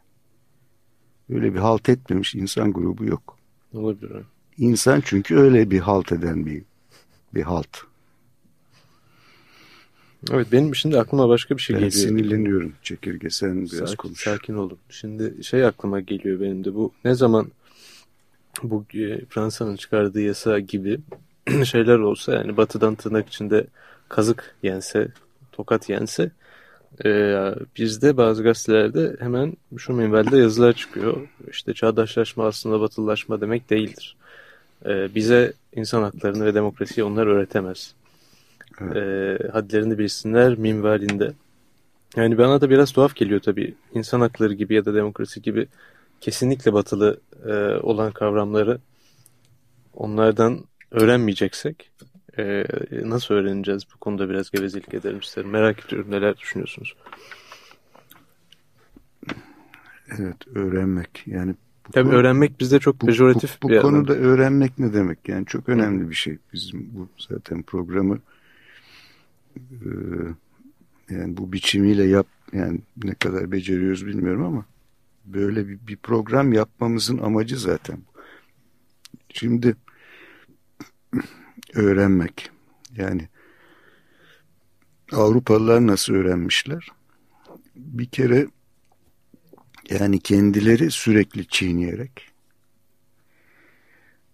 Öyle 1.30 1.54
bir 1.54 1.60
halt 1.60 1.90
etmemiş 1.90 2.36
insan 2.36 2.74
grubu 2.74 3.06
yok. 3.06 3.38
Olabilir. 3.74 4.12
İnsan 4.58 5.02
çünkü 5.06 5.36
öyle 5.36 5.72
bir 5.72 5.80
halt 5.80 6.12
eden 6.12 6.46
bir 6.46 6.64
bir 7.34 7.42
halt. 7.42 7.78
Evet 10.32 10.48
benim 10.52 10.76
şimdi 10.76 11.00
aklıma 11.00 11.30
başka 11.30 11.58
bir 11.58 11.62
şey 11.62 11.76
ben 11.76 11.84
geliyor. 11.84 12.08
sinirleniyorum 12.08 12.74
çekirge 12.84 13.30
sen 13.30 13.62
biraz 13.62 13.72
sakin, 13.72 13.96
konuş. 13.96 14.24
Sakin 14.24 14.54
olun. 14.54 14.78
Şimdi 14.90 15.44
şey 15.44 15.66
aklıma 15.66 16.00
geliyor 16.00 16.40
benim 16.40 16.66
de 16.66 16.76
bu 16.76 16.92
ne 17.06 17.16
zaman 17.16 17.48
bu 18.64 18.86
e, 18.94 19.26
Fransa'nın 19.26 19.76
çıkardığı 19.76 20.22
yasa 20.22 20.60
gibi 20.60 21.00
şeyler 21.66 22.00
olsa 22.00 22.34
yani 22.34 22.58
batıdan 22.58 22.96
tırnak 22.96 23.28
içinde 23.28 23.68
kazık 24.10 24.56
yense, 24.64 25.08
tokat 25.52 25.90
yense 25.90 26.32
e, 27.06 27.10
bizde 27.78 28.18
bazı 28.18 28.44
gazetelerde 28.44 29.16
hemen 29.20 29.54
şu 29.78 29.94
minvalde 29.94 30.38
yazılar 30.38 30.74
çıkıyor. 30.74 31.28
İşte 31.52 31.74
çağdaşlaşma 31.74 32.46
aslında 32.48 32.82
batılılaşma 32.82 33.42
demek 33.42 33.70
değildir. 33.70 34.16
E, 34.86 35.16
bize 35.16 35.54
insan 35.76 36.04
haklarını 36.04 36.46
ve 36.46 36.54
demokrasiyi 36.54 37.04
onlar 37.04 37.28
öğretemez. 37.28 37.94
Evet. 38.82 38.96
E, 38.96 39.48
hadlerini 39.52 39.98
bilsinler 39.98 40.58
minvalinde. 40.58 41.34
Yani 42.16 42.38
bana 42.38 42.62
da 42.62 42.70
biraz 42.70 42.92
tuhaf 42.92 43.16
geliyor 43.16 43.40
tabii. 43.40 43.74
İnsan 43.94 44.22
hakları 44.22 44.54
gibi 44.54 44.74
ya 44.74 44.86
da 44.86 44.94
demokrasi 44.94 45.42
gibi 45.42 45.68
kesinlikle 46.24 46.74
batılı 46.74 47.22
e, 47.46 47.54
olan 47.82 48.12
kavramları 48.12 48.80
onlardan 49.94 50.60
öğrenmeyeceksek 50.92 51.92
e, 52.38 52.66
nasıl 52.92 53.34
öğreneceğiz 53.36 53.84
bu 53.96 54.00
konuda 54.00 54.30
biraz 54.30 54.52
gevezelik 54.52 54.94
edelim 54.94 55.20
isterim. 55.20 55.50
Merak 55.50 55.86
ediyorum 55.86 56.12
neler 56.12 56.38
düşünüyorsunuz? 56.38 56.96
Evet 60.20 60.48
öğrenmek 60.56 61.24
yani 61.26 61.56
Tabii 61.92 62.10
konu, 62.10 62.20
öğrenmek 62.20 62.60
bizde 62.60 62.80
çok 62.80 63.02
bu, 63.02 63.06
pejoratif 63.06 63.62
bu, 63.62 63.70
bu, 63.70 63.74
bu 63.74 63.82
konuda 63.82 64.14
anlam. 64.14 64.26
öğrenmek 64.26 64.80
ne 64.80 64.94
demek 64.94 65.30
yani 65.30 65.46
çok 65.46 65.70
önemli 65.70 66.10
bir 66.10 66.16
şey 66.16 66.38
bizim 66.54 66.90
bu 66.94 67.08
zaten 67.30 67.64
programı 67.64 68.20
e, 69.58 69.90
yani 71.10 71.38
bu 71.38 71.54
biçimiyle 71.54 72.04
yap 72.04 72.28
yani 72.54 72.80
ne 73.04 73.14
kadar 73.14 73.52
beceriyoruz 73.52 74.06
bilmiyorum 74.08 74.44
ama 74.44 74.66
böyle 75.26 75.68
bir, 75.68 75.88
bir 75.88 75.98
program 75.98 76.54
yapmamızın 76.54 77.18
amacı 77.18 77.60
zaten. 77.60 78.00
Şimdi 79.34 79.76
öğrenmek 81.74 82.52
yani 82.96 83.30
Avrupalılar 85.12 85.88
nasıl 85.88 86.14
öğrenmişler? 86.14 86.88
Bir 87.76 88.06
kere 88.06 88.48
yani 89.90 90.20
kendileri 90.20 90.92
sürekli 90.92 91.48
çiğneyerek 91.48 92.30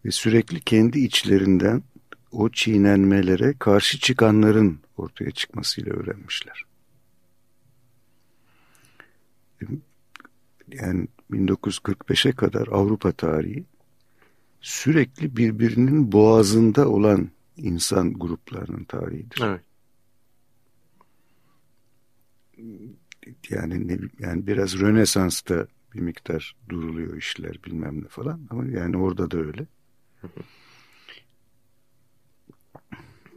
ve 0.06 0.12
sürekli 0.12 0.62
kendi 0.62 1.00
içlerinden 1.00 1.84
o 2.32 2.50
çiğnenmelere 2.50 3.54
karşı 3.60 4.00
çıkanların 4.00 4.80
ortaya 4.98 5.32
çıkmasıyla 5.32 5.94
öğrenmişler. 5.94 6.66
Yani 10.72 11.08
1945'e 11.32 12.32
kadar 12.32 12.68
Avrupa 12.68 13.12
tarihi 13.12 13.66
sürekli 14.62 15.38
birbirinin 15.38 16.12
boğazında 16.12 16.90
olan 16.90 17.30
insan 17.58 18.14
gruplarının 18.14 18.84
tarihidir. 18.84 19.42
Evet. 19.44 19.62
Yani 23.50 23.88
ne, 23.88 23.98
yani 24.20 24.48
biraz 24.48 24.80
Rönesans'ta 24.80 25.68
bir 25.94 26.00
miktar 26.00 26.56
duruluyor 26.70 27.18
işler 27.18 27.60
bilmem 27.66 28.04
ne 28.04 28.08
falan 28.08 28.42
ama 28.50 28.66
yani 28.66 28.98
orada 28.98 29.32
da 29.32 29.38
öyle. 29.38 29.66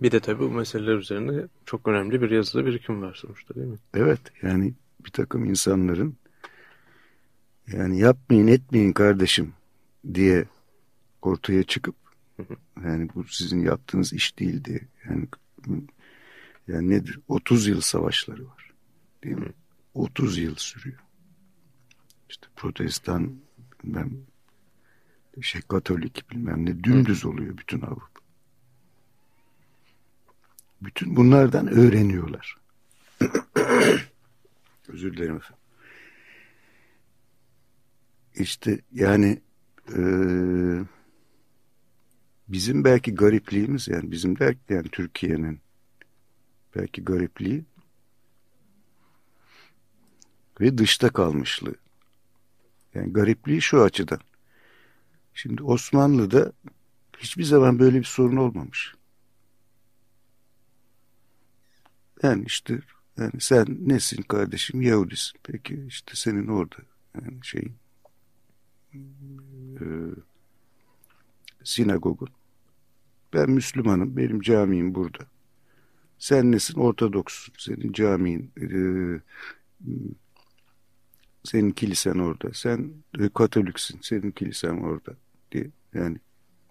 Bir 0.03 0.11
de 0.11 0.21
tabii 0.21 0.39
bu 0.39 0.51
meseleler 0.51 0.95
üzerine 0.95 1.47
çok 1.67 1.89
önemli 1.89 2.23
bir 2.23 2.31
yazılı 2.31 2.67
birikim 2.67 3.03
var 3.03 3.15
sonuçta 3.15 3.55
değil 3.55 3.67
mi? 3.67 3.79
Evet 3.95 4.21
yani 4.43 4.75
bir 5.05 5.11
takım 5.11 5.45
insanların 5.45 6.17
yani 7.67 7.99
yapmayın 7.99 8.47
etmeyin 8.47 8.93
kardeşim 8.93 9.55
diye 10.15 10.45
ortaya 11.23 11.63
çıkıp 11.63 11.95
yani 12.85 13.09
bu 13.15 13.25
sizin 13.25 13.61
yaptığınız 13.63 14.13
iş 14.13 14.39
değildi. 14.39 14.89
Yani 15.09 15.27
yani 16.69 16.91
nedir? 16.91 17.19
30 17.29 17.67
yıl 17.67 17.81
savaşları 17.81 18.47
var. 18.47 18.71
Değil 19.25 19.37
mi? 19.37 19.53
30 19.95 20.39
yıl 20.39 20.55
sürüyor. 20.57 20.99
İşte 22.29 22.47
protestan 22.57 23.37
bilmem 23.85 24.11
şey 25.41 25.61
katolik 25.61 26.31
bilmem 26.31 26.67
ne 26.67 26.85
dümdüz 26.85 27.25
oluyor 27.25 27.59
bütün 27.59 27.81
Avrupa. 27.81 28.21
Bütün 30.83 31.17
bunlardan 31.17 31.67
öğreniyorlar. 31.69 32.57
Özür 34.89 35.17
dilerim 35.17 35.37
efendim. 35.37 35.62
İşte 38.35 38.81
yani 38.93 39.41
eee 39.97 40.85
bizim 42.49 42.85
belki 42.85 43.15
garipliğimiz 43.15 43.89
yani 43.89 44.11
bizim 44.11 44.39
derken 44.39 44.77
yani 44.77 44.89
Türkiye'nin 44.89 45.61
belki 46.77 47.05
garipliği 47.05 47.65
ve 50.61 50.79
dışta 50.79 51.09
kalmışlığı. 51.09 51.75
Yani 52.95 53.13
garipliği 53.13 53.63
şu 53.63 53.83
açıdan. 53.83 54.21
Şimdi 55.35 55.63
Osmanlı'da 55.63 56.53
hiçbir 57.19 57.45
zaman 57.45 57.79
böyle 57.79 57.99
bir 57.99 58.05
sorun 58.05 58.37
olmamış. 58.37 58.95
Yani 62.23 62.45
işte 62.47 62.81
yani 63.19 63.41
sen 63.41 63.67
nesin 63.81 64.23
kardeşim 64.23 64.83
Yahudisin. 64.83 65.41
Peki 65.43 65.85
işte 65.89 66.13
senin 66.15 66.47
orada 66.47 66.77
yani 67.15 67.39
şeyin 67.43 67.82
e, 68.95 69.85
sinagogun. 71.65 72.29
Ben 73.35 73.51
Müslümanım, 73.51 74.17
benim 74.17 74.41
camim 74.41 74.95
burada. 74.95 75.27
Sen 76.19 76.53
nesin? 76.53 76.81
Ortodokssun. 76.81 77.55
Senin 77.59 77.93
camin, 77.93 78.51
e, 78.61 78.69
senin 81.45 81.71
kilisen 81.71 82.19
orada. 82.19 82.53
Sen 82.55 82.93
e, 83.19 83.29
Katoliksin, 83.29 83.99
senin 84.03 84.31
kilisen 84.31 84.77
orada. 84.77 85.17
diye. 85.53 85.71
Yani 85.95 86.19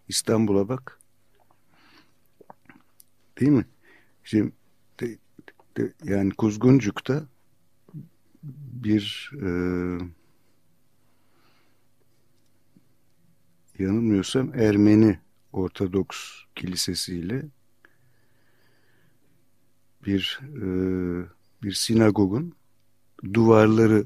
İstanbul'a 0.08 0.70
bak. 0.70 1.00
Değil 3.40 3.52
mi? 3.52 3.66
Şimdi 4.24 4.52
de, 5.00 5.18
de, 5.78 5.94
yani 6.04 6.32
Kuzguncuk'ta 6.32 7.24
bir 8.84 9.32
e, 9.42 9.50
yanılmıyorsam 13.82 14.54
Ermeni 14.54 15.20
Ortodoks 15.54 16.18
kilisesiyle 16.56 17.46
bir 20.06 20.40
e, 20.42 20.66
bir 21.64 21.72
sinagogun 21.74 22.54
duvarları 23.34 24.06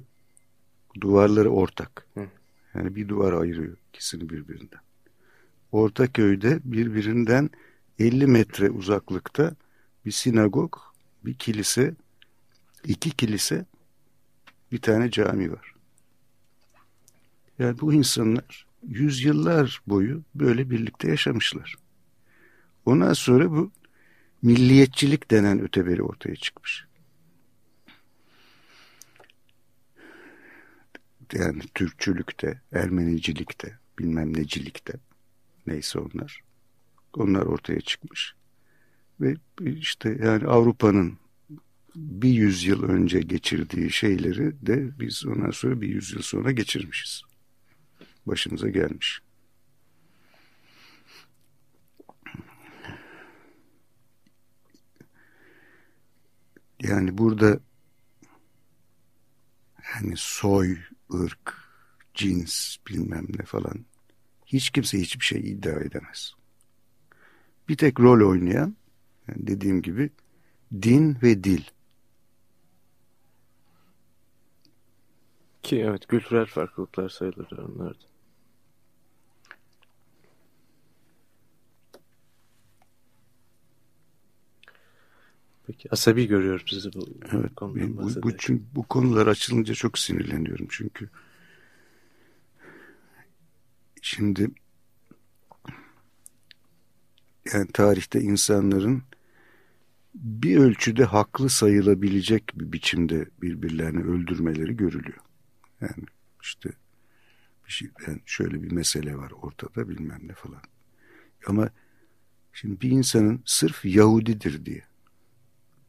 duvarları 1.02 1.50
ortak. 1.50 2.08
Yani 2.74 2.96
bir 2.96 3.08
duvar 3.08 3.34
ayırıyor 3.34 3.78
ikisini 3.90 4.30
birbirinden. 4.30 4.80
Ortaköy'de 5.72 6.60
birbirinden 6.64 7.50
50 8.00 8.28
metre 8.28 8.70
uzaklıkta 8.70 9.56
bir 10.06 10.12
sinagog, 10.12 10.78
bir 11.26 11.34
kilise, 11.34 11.96
iki 12.84 13.12
kilise, 13.12 13.66
bir 14.72 14.82
tane 14.82 15.12
cami 15.12 15.52
var. 15.52 15.74
Yani 17.60 17.80
bu 17.80 17.94
insanlar 17.94 18.66
yüzyıllar 18.88 19.82
boyu 19.88 20.24
böyle 20.36 20.70
birlikte 20.70 21.10
yaşamışlar. 21.10 21.76
Ondan 22.86 23.14
sonra 23.14 23.52
bu 23.52 23.72
milliyetçilik 24.42 25.32
denen 25.32 25.62
öteberi 25.62 26.04
ortaya 26.04 26.36
çıkmış. 26.36 26.86
Yani 31.34 31.62
Türkçülükte, 31.74 32.62
Ermenicilikte, 32.72 33.80
bilmem 34.00 34.38
necilikte 34.38 34.94
neyse 35.68 36.00
onlar. 36.00 36.42
Onlar 37.14 37.42
ortaya 37.42 37.82
çıkmış. 37.82 38.34
Ve 39.22 39.36
işte 39.62 40.18
yani 40.24 40.46
Avrupa'nın 40.48 41.18
bir 41.96 42.30
yüzyıl 42.30 42.84
önce 42.84 43.20
geçirdiği 43.20 43.92
şeyleri 43.92 44.66
de 44.66 45.00
biz 45.00 45.26
ondan 45.26 45.52
sonra 45.52 45.82
bir 45.82 45.88
yüzyıl 45.88 46.22
sonra 46.22 46.52
geçirmişiz 46.52 47.24
başımıza 48.26 48.70
gelmiş. 48.70 49.22
Yani 56.80 57.18
burada 57.18 57.60
yani 59.96 60.14
soy, 60.18 60.78
ırk, 61.14 61.54
cins 62.14 62.78
bilmem 62.88 63.28
ne 63.40 63.46
falan 63.46 63.86
hiç 64.46 64.70
kimse 64.70 65.00
hiçbir 65.00 65.26
şey 65.26 65.40
iddia 65.40 65.80
edemez. 65.80 66.34
Bir 67.70 67.78
tek 67.78 68.00
rol 68.00 68.30
oynayan 68.30 68.76
yani 69.28 69.48
dediğim 69.48 69.82
gibi 69.82 70.10
din 70.82 71.18
ve 71.24 71.44
dil. 71.44 71.64
Ki 75.64 75.80
evet 75.80 76.08
kültürel 76.08 76.46
farklılıklar 76.46 77.10
sayılır 77.10 77.52
onlarda. 77.52 78.15
Peki 85.68 85.92
asabi 85.92 86.28
görüyorum 86.28 86.68
sizi 86.68 86.94
bu 86.94 87.10
evet, 87.32 87.56
konudan 87.56 87.98
bu, 87.98 88.24
bu, 88.24 88.38
çünkü 88.38 88.64
bu 88.76 88.84
konular 88.84 89.28
açılınca 89.28 89.74
çok 89.74 90.00
sinirleniyorum 90.00 90.68
çünkü. 90.70 91.10
Şimdi 94.02 94.52
yani 97.54 97.68
tarihte 97.74 98.22
insanların 98.22 99.04
bir 100.16 100.58
ölçüde 100.58 101.04
haklı 101.04 101.50
sayılabilecek 101.50 102.44
bir 102.56 102.72
biçimde 102.72 103.30
birbirlerini 103.42 104.04
öldürmeleri 104.04 104.78
görülüyor. 104.78 105.20
Yani 105.82 106.06
işte 106.44 106.70
bir 107.68 107.72
şey, 107.72 107.90
yani 108.08 108.20
şöyle 108.26 108.64
bir 108.64 108.72
mesele 108.72 109.18
var 109.18 109.32
ortada 109.42 109.90
bilmem 109.90 110.22
ne 110.24 110.34
falan. 110.34 110.62
Ama 111.48 111.70
şimdi 112.54 112.82
bir 112.82 112.92
insanın 112.92 113.42
sırf 113.46 113.86
Yahudidir 113.86 114.66
diye, 114.66 114.84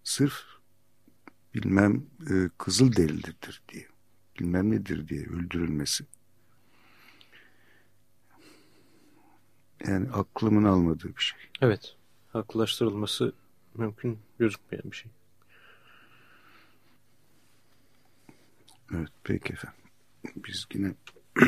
sırf 0.07 0.45
bilmem 1.55 2.07
e, 2.31 2.35
kızıl 2.59 2.97
delidir 2.97 3.63
diye, 3.69 3.89
bilmem 4.41 4.71
nedir 4.71 5.09
diye 5.09 5.27
öldürülmesi. 5.27 6.07
Yani 9.87 10.11
aklımın 10.11 10.65
almadığı 10.65 11.17
bir 11.17 11.23
şey. 11.23 11.39
Evet, 11.61 11.97
haklılaştırılması 12.33 13.33
mümkün 13.75 14.19
gözükmeyen 14.39 14.91
bir 14.91 14.97
şey. 14.97 15.11
Evet, 18.95 19.11
peki 19.25 19.53
efendim. 19.53 19.81
Biz 20.37 20.67
yine 20.75 20.95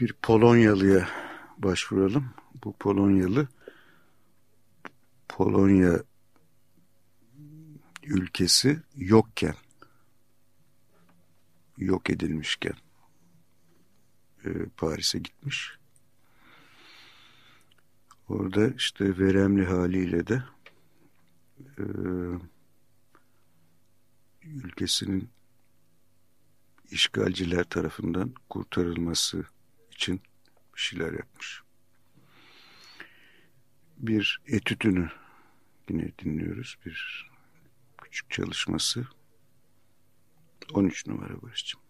bir 0.00 0.12
Polonyalıya 0.22 1.08
başvuralım. 1.58 2.30
Bu 2.64 2.72
Polonyalı 2.72 3.48
Polonya 5.36 6.02
ülkesi 8.02 8.82
yokken 8.96 9.54
yok 11.76 12.10
edilmişken 12.10 12.74
e, 14.44 14.48
Paris'e 14.76 15.18
gitmiş. 15.18 15.78
Orada 18.28 18.68
işte 18.68 19.18
veremli 19.18 19.66
haliyle 19.66 20.26
de 20.26 20.42
e, 21.78 21.84
ülkesinin 24.42 25.30
işgalciler 26.90 27.64
tarafından 27.64 28.34
kurtarılması 28.48 29.44
için 29.90 30.20
bir 30.74 30.80
şeyler 30.80 31.12
yapmış. 31.12 31.62
Bir 33.98 34.40
etütünü 34.46 35.21
yine 35.88 36.12
dinliyoruz. 36.18 36.78
Bir 36.86 37.26
küçük 38.02 38.30
çalışması. 38.30 39.06
13 40.74 41.06
numara 41.06 41.42
Barış'cığım. 41.42 41.80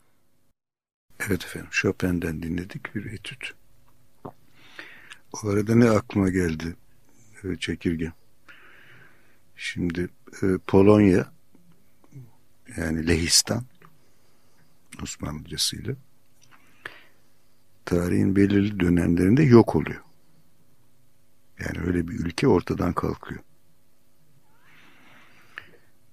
Evet 1.20 1.44
efendim 1.44 1.68
Chopin'den 1.70 2.42
dinledik 2.42 2.94
bir 2.94 3.12
etüt. 3.12 3.54
O 5.32 5.48
arada 5.48 5.74
ne 5.74 5.90
aklıma 5.90 6.28
geldi 6.30 6.76
çekirge. 7.60 8.12
Şimdi 9.56 10.08
e, 10.42 10.46
Polonya 10.66 11.32
yani 12.76 13.08
Lehistan 13.08 13.64
Osmanlıcasıyla 15.02 15.94
tarihin 17.84 18.36
belirli 18.36 18.80
dönemlerinde 18.80 19.42
yok 19.42 19.76
oluyor. 19.76 20.02
Yani 21.60 21.86
öyle 21.86 22.08
bir 22.08 22.14
ülke 22.14 22.48
ortadan 22.48 22.92
kalkıyor. 22.92 23.40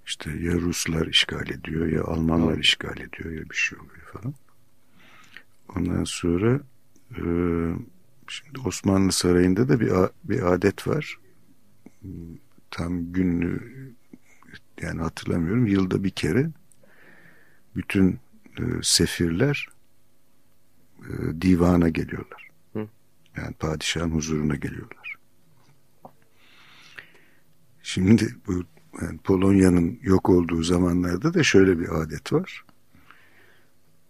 İşte 0.10 0.32
ya 0.32 0.53
Ruslar 0.53 1.07
işgal 1.07 1.49
ediyor 1.49 1.88
ya 1.88 2.03
Almanlar 2.03 2.57
işgal 2.57 2.97
ediyor 2.97 3.32
ya 3.32 3.49
bir 3.49 3.55
şey 3.55 3.80
oluyor 3.80 4.05
falan. 4.14 4.34
Ondan 5.76 6.03
sonra 6.03 6.60
e, 7.12 7.22
şimdi 8.28 8.60
Osmanlı 8.66 9.12
Sarayı'nda 9.12 9.70
da 9.70 9.80
bir, 9.80 9.91
bir 10.24 10.53
adet 10.53 10.88
var. 10.88 11.20
Tam 12.72 13.12
günlü 13.14 13.62
yani 14.82 15.01
hatırlamıyorum. 15.01 15.68
Yılda 15.68 16.03
bir 16.03 16.10
kere 16.10 16.49
bütün 17.76 18.20
e, 18.60 18.64
sefirler 18.82 19.68
e, 20.99 21.41
divana 21.41 21.89
geliyorlar. 21.89 22.49
Hı. 22.74 22.88
Yani 23.38 23.53
padişahın 23.53 24.12
huzuruna 24.12 24.55
geliyorlar. 24.55 25.16
Şimdi 27.84 28.36
bu 28.47 28.64
yani 29.01 29.17
Polonya'nın 29.17 29.99
yok 30.01 30.29
olduğu 30.29 30.63
zamanlarda 30.63 31.33
da 31.33 31.43
şöyle 31.43 31.79
bir 31.79 31.89
adet 32.01 32.33
var. 32.33 32.65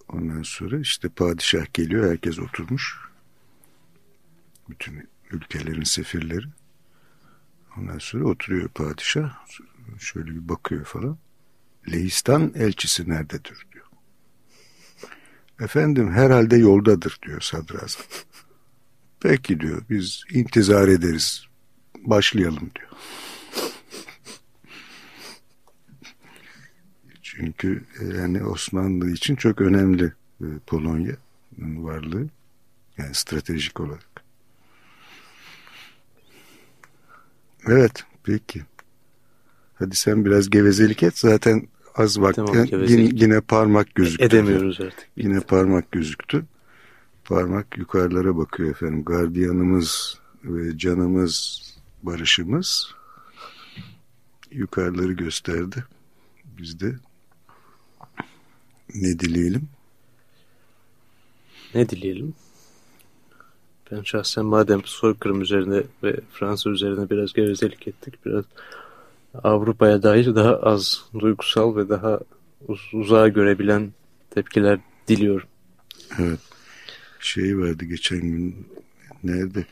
Ondan 0.10 0.42
sonra 0.42 0.80
işte 0.80 1.10
padişah 1.10 1.74
geliyor, 1.74 2.10
herkes 2.10 2.40
oturmuş. 2.40 2.98
Bütün 4.70 5.10
ülkelerin 5.32 5.84
sefirleri. 5.84 6.46
Ondan 7.78 7.98
sonra 7.98 8.26
oturuyor 8.26 8.70
padişah. 8.70 9.46
Şöyle 10.00 10.32
bir 10.32 10.50
bakıyor 10.50 10.86
falan. 10.86 11.18
Lehistan 11.92 12.54
elçisi 12.56 13.10
nerededir 13.10 13.68
diyor. 13.74 13.86
Efendim 15.60 16.12
herhalde 16.12 16.58
yoldadır 16.58 17.20
diyor 17.26 17.42
sadrazam. 17.42 18.04
Peki 19.20 19.60
diyor 19.60 19.82
biz 19.90 20.24
intizar 20.34 20.88
ederiz. 20.88 21.46
Başlayalım 21.98 22.72
diyor. 22.76 22.90
Çünkü 27.40 27.84
e, 28.00 28.18
yani 28.18 28.44
Osmanlı 28.44 29.12
için 29.12 29.36
çok 29.36 29.62
önemli 29.62 30.14
e, 30.42 30.46
Polonya'nın 30.68 31.84
varlığı. 31.84 32.28
Yani 32.98 33.14
stratejik 33.14 33.80
olarak. 33.80 34.24
Evet 37.68 38.04
peki. 38.24 38.62
Hadi 39.76 39.96
sen 39.96 40.26
biraz 40.26 40.50
gevezelik 40.50 41.04
et. 41.04 41.18
Zaten 41.18 41.68
az 41.96 42.22
vakti 42.22 42.46
tamam, 42.46 42.66
yine, 42.88 43.10
yine 43.14 43.42
parmak 43.42 43.96
gözüktü. 43.96 44.26
Edemiyoruz 44.26 44.82
artık. 44.82 45.08
Yine 45.16 45.40
parmak 45.40 45.92
gözüktü. 45.92 46.46
Parmak 47.26 47.78
yukarılara 47.78 48.38
bakıyor 48.38 48.70
efendim. 48.70 49.04
Gardiyanımız 49.04 50.20
ve 50.44 50.78
canımız, 50.78 51.62
barışımız 52.04 52.96
yukarıları 54.52 55.14
gösterdi. 55.14 55.84
Biz 56.58 56.80
de 56.80 56.96
ne 58.96 59.20
dileyelim? 59.20 59.70
Ne 61.76 61.90
dileyelim? 61.90 62.34
Ben 63.92 64.02
şahsen 64.02 64.46
madem 64.46 64.82
soykırım 64.86 65.42
üzerine 65.42 65.84
ve 66.04 66.20
Fransa 66.32 66.70
üzerine 66.70 67.10
biraz 67.10 67.34
gevezelik 67.34 67.88
ettik, 67.88 68.26
biraz 68.26 68.46
Avrupa'ya 69.44 70.04
dair 70.04 70.36
daha 70.36 70.56
az 70.56 71.02
duygusal 71.20 71.76
ve 71.76 71.90
daha 71.90 72.20
uz 72.68 72.80
uzağa 72.94 73.28
görebilen 73.28 73.92
tepkiler 74.30 74.80
diliyorum. 75.08 75.48
Evet. 76.20 76.40
Şey 77.20 77.58
vardı 77.58 77.86
geçen 77.86 78.22
gün 78.22 78.68
nerede? 79.24 79.66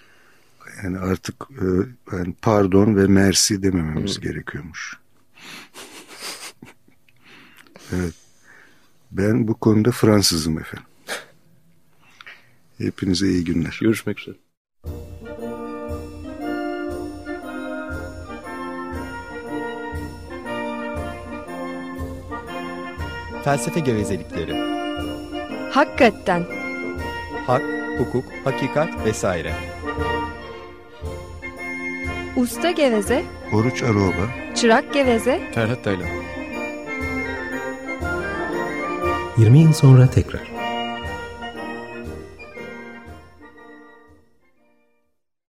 Yani 0.84 0.98
artık 0.98 1.36
e, 1.52 1.66
yani 2.16 2.34
pardon 2.42 2.96
ve 2.96 3.08
mersi 3.08 3.64
demememiz 3.64 4.18
Hı. 4.18 4.22
gerekiyormuş. 4.22 4.98
evet. 7.92 8.27
Ben 9.12 9.48
bu 9.48 9.54
konuda 9.60 9.92
Fransızım 9.92 10.60
efendim. 10.60 10.88
Hepinize 12.78 13.28
iyi 13.28 13.44
günler. 13.46 13.78
Görüşmek 13.82 14.20
üzere. 14.20 14.36
Felsefe 23.44 23.80
gevezelikleri. 23.80 24.54
Hakikaten. 25.72 26.44
Hak, 27.48 27.62
hukuk, 28.00 28.26
hakikat 28.44 29.06
vesaire. 29.06 29.54
Usta 32.36 32.72
geveze. 32.72 33.24
Oruç 33.54 33.84
Aroba. 33.84 34.54
Çırak 34.56 34.94
geveze. 34.94 35.52
Ferhat 35.54 35.84
Taylan. 35.84 36.27
20 39.38 39.60
yıl 39.60 39.74
sonra 39.74 40.08
tekrar. 40.08 40.57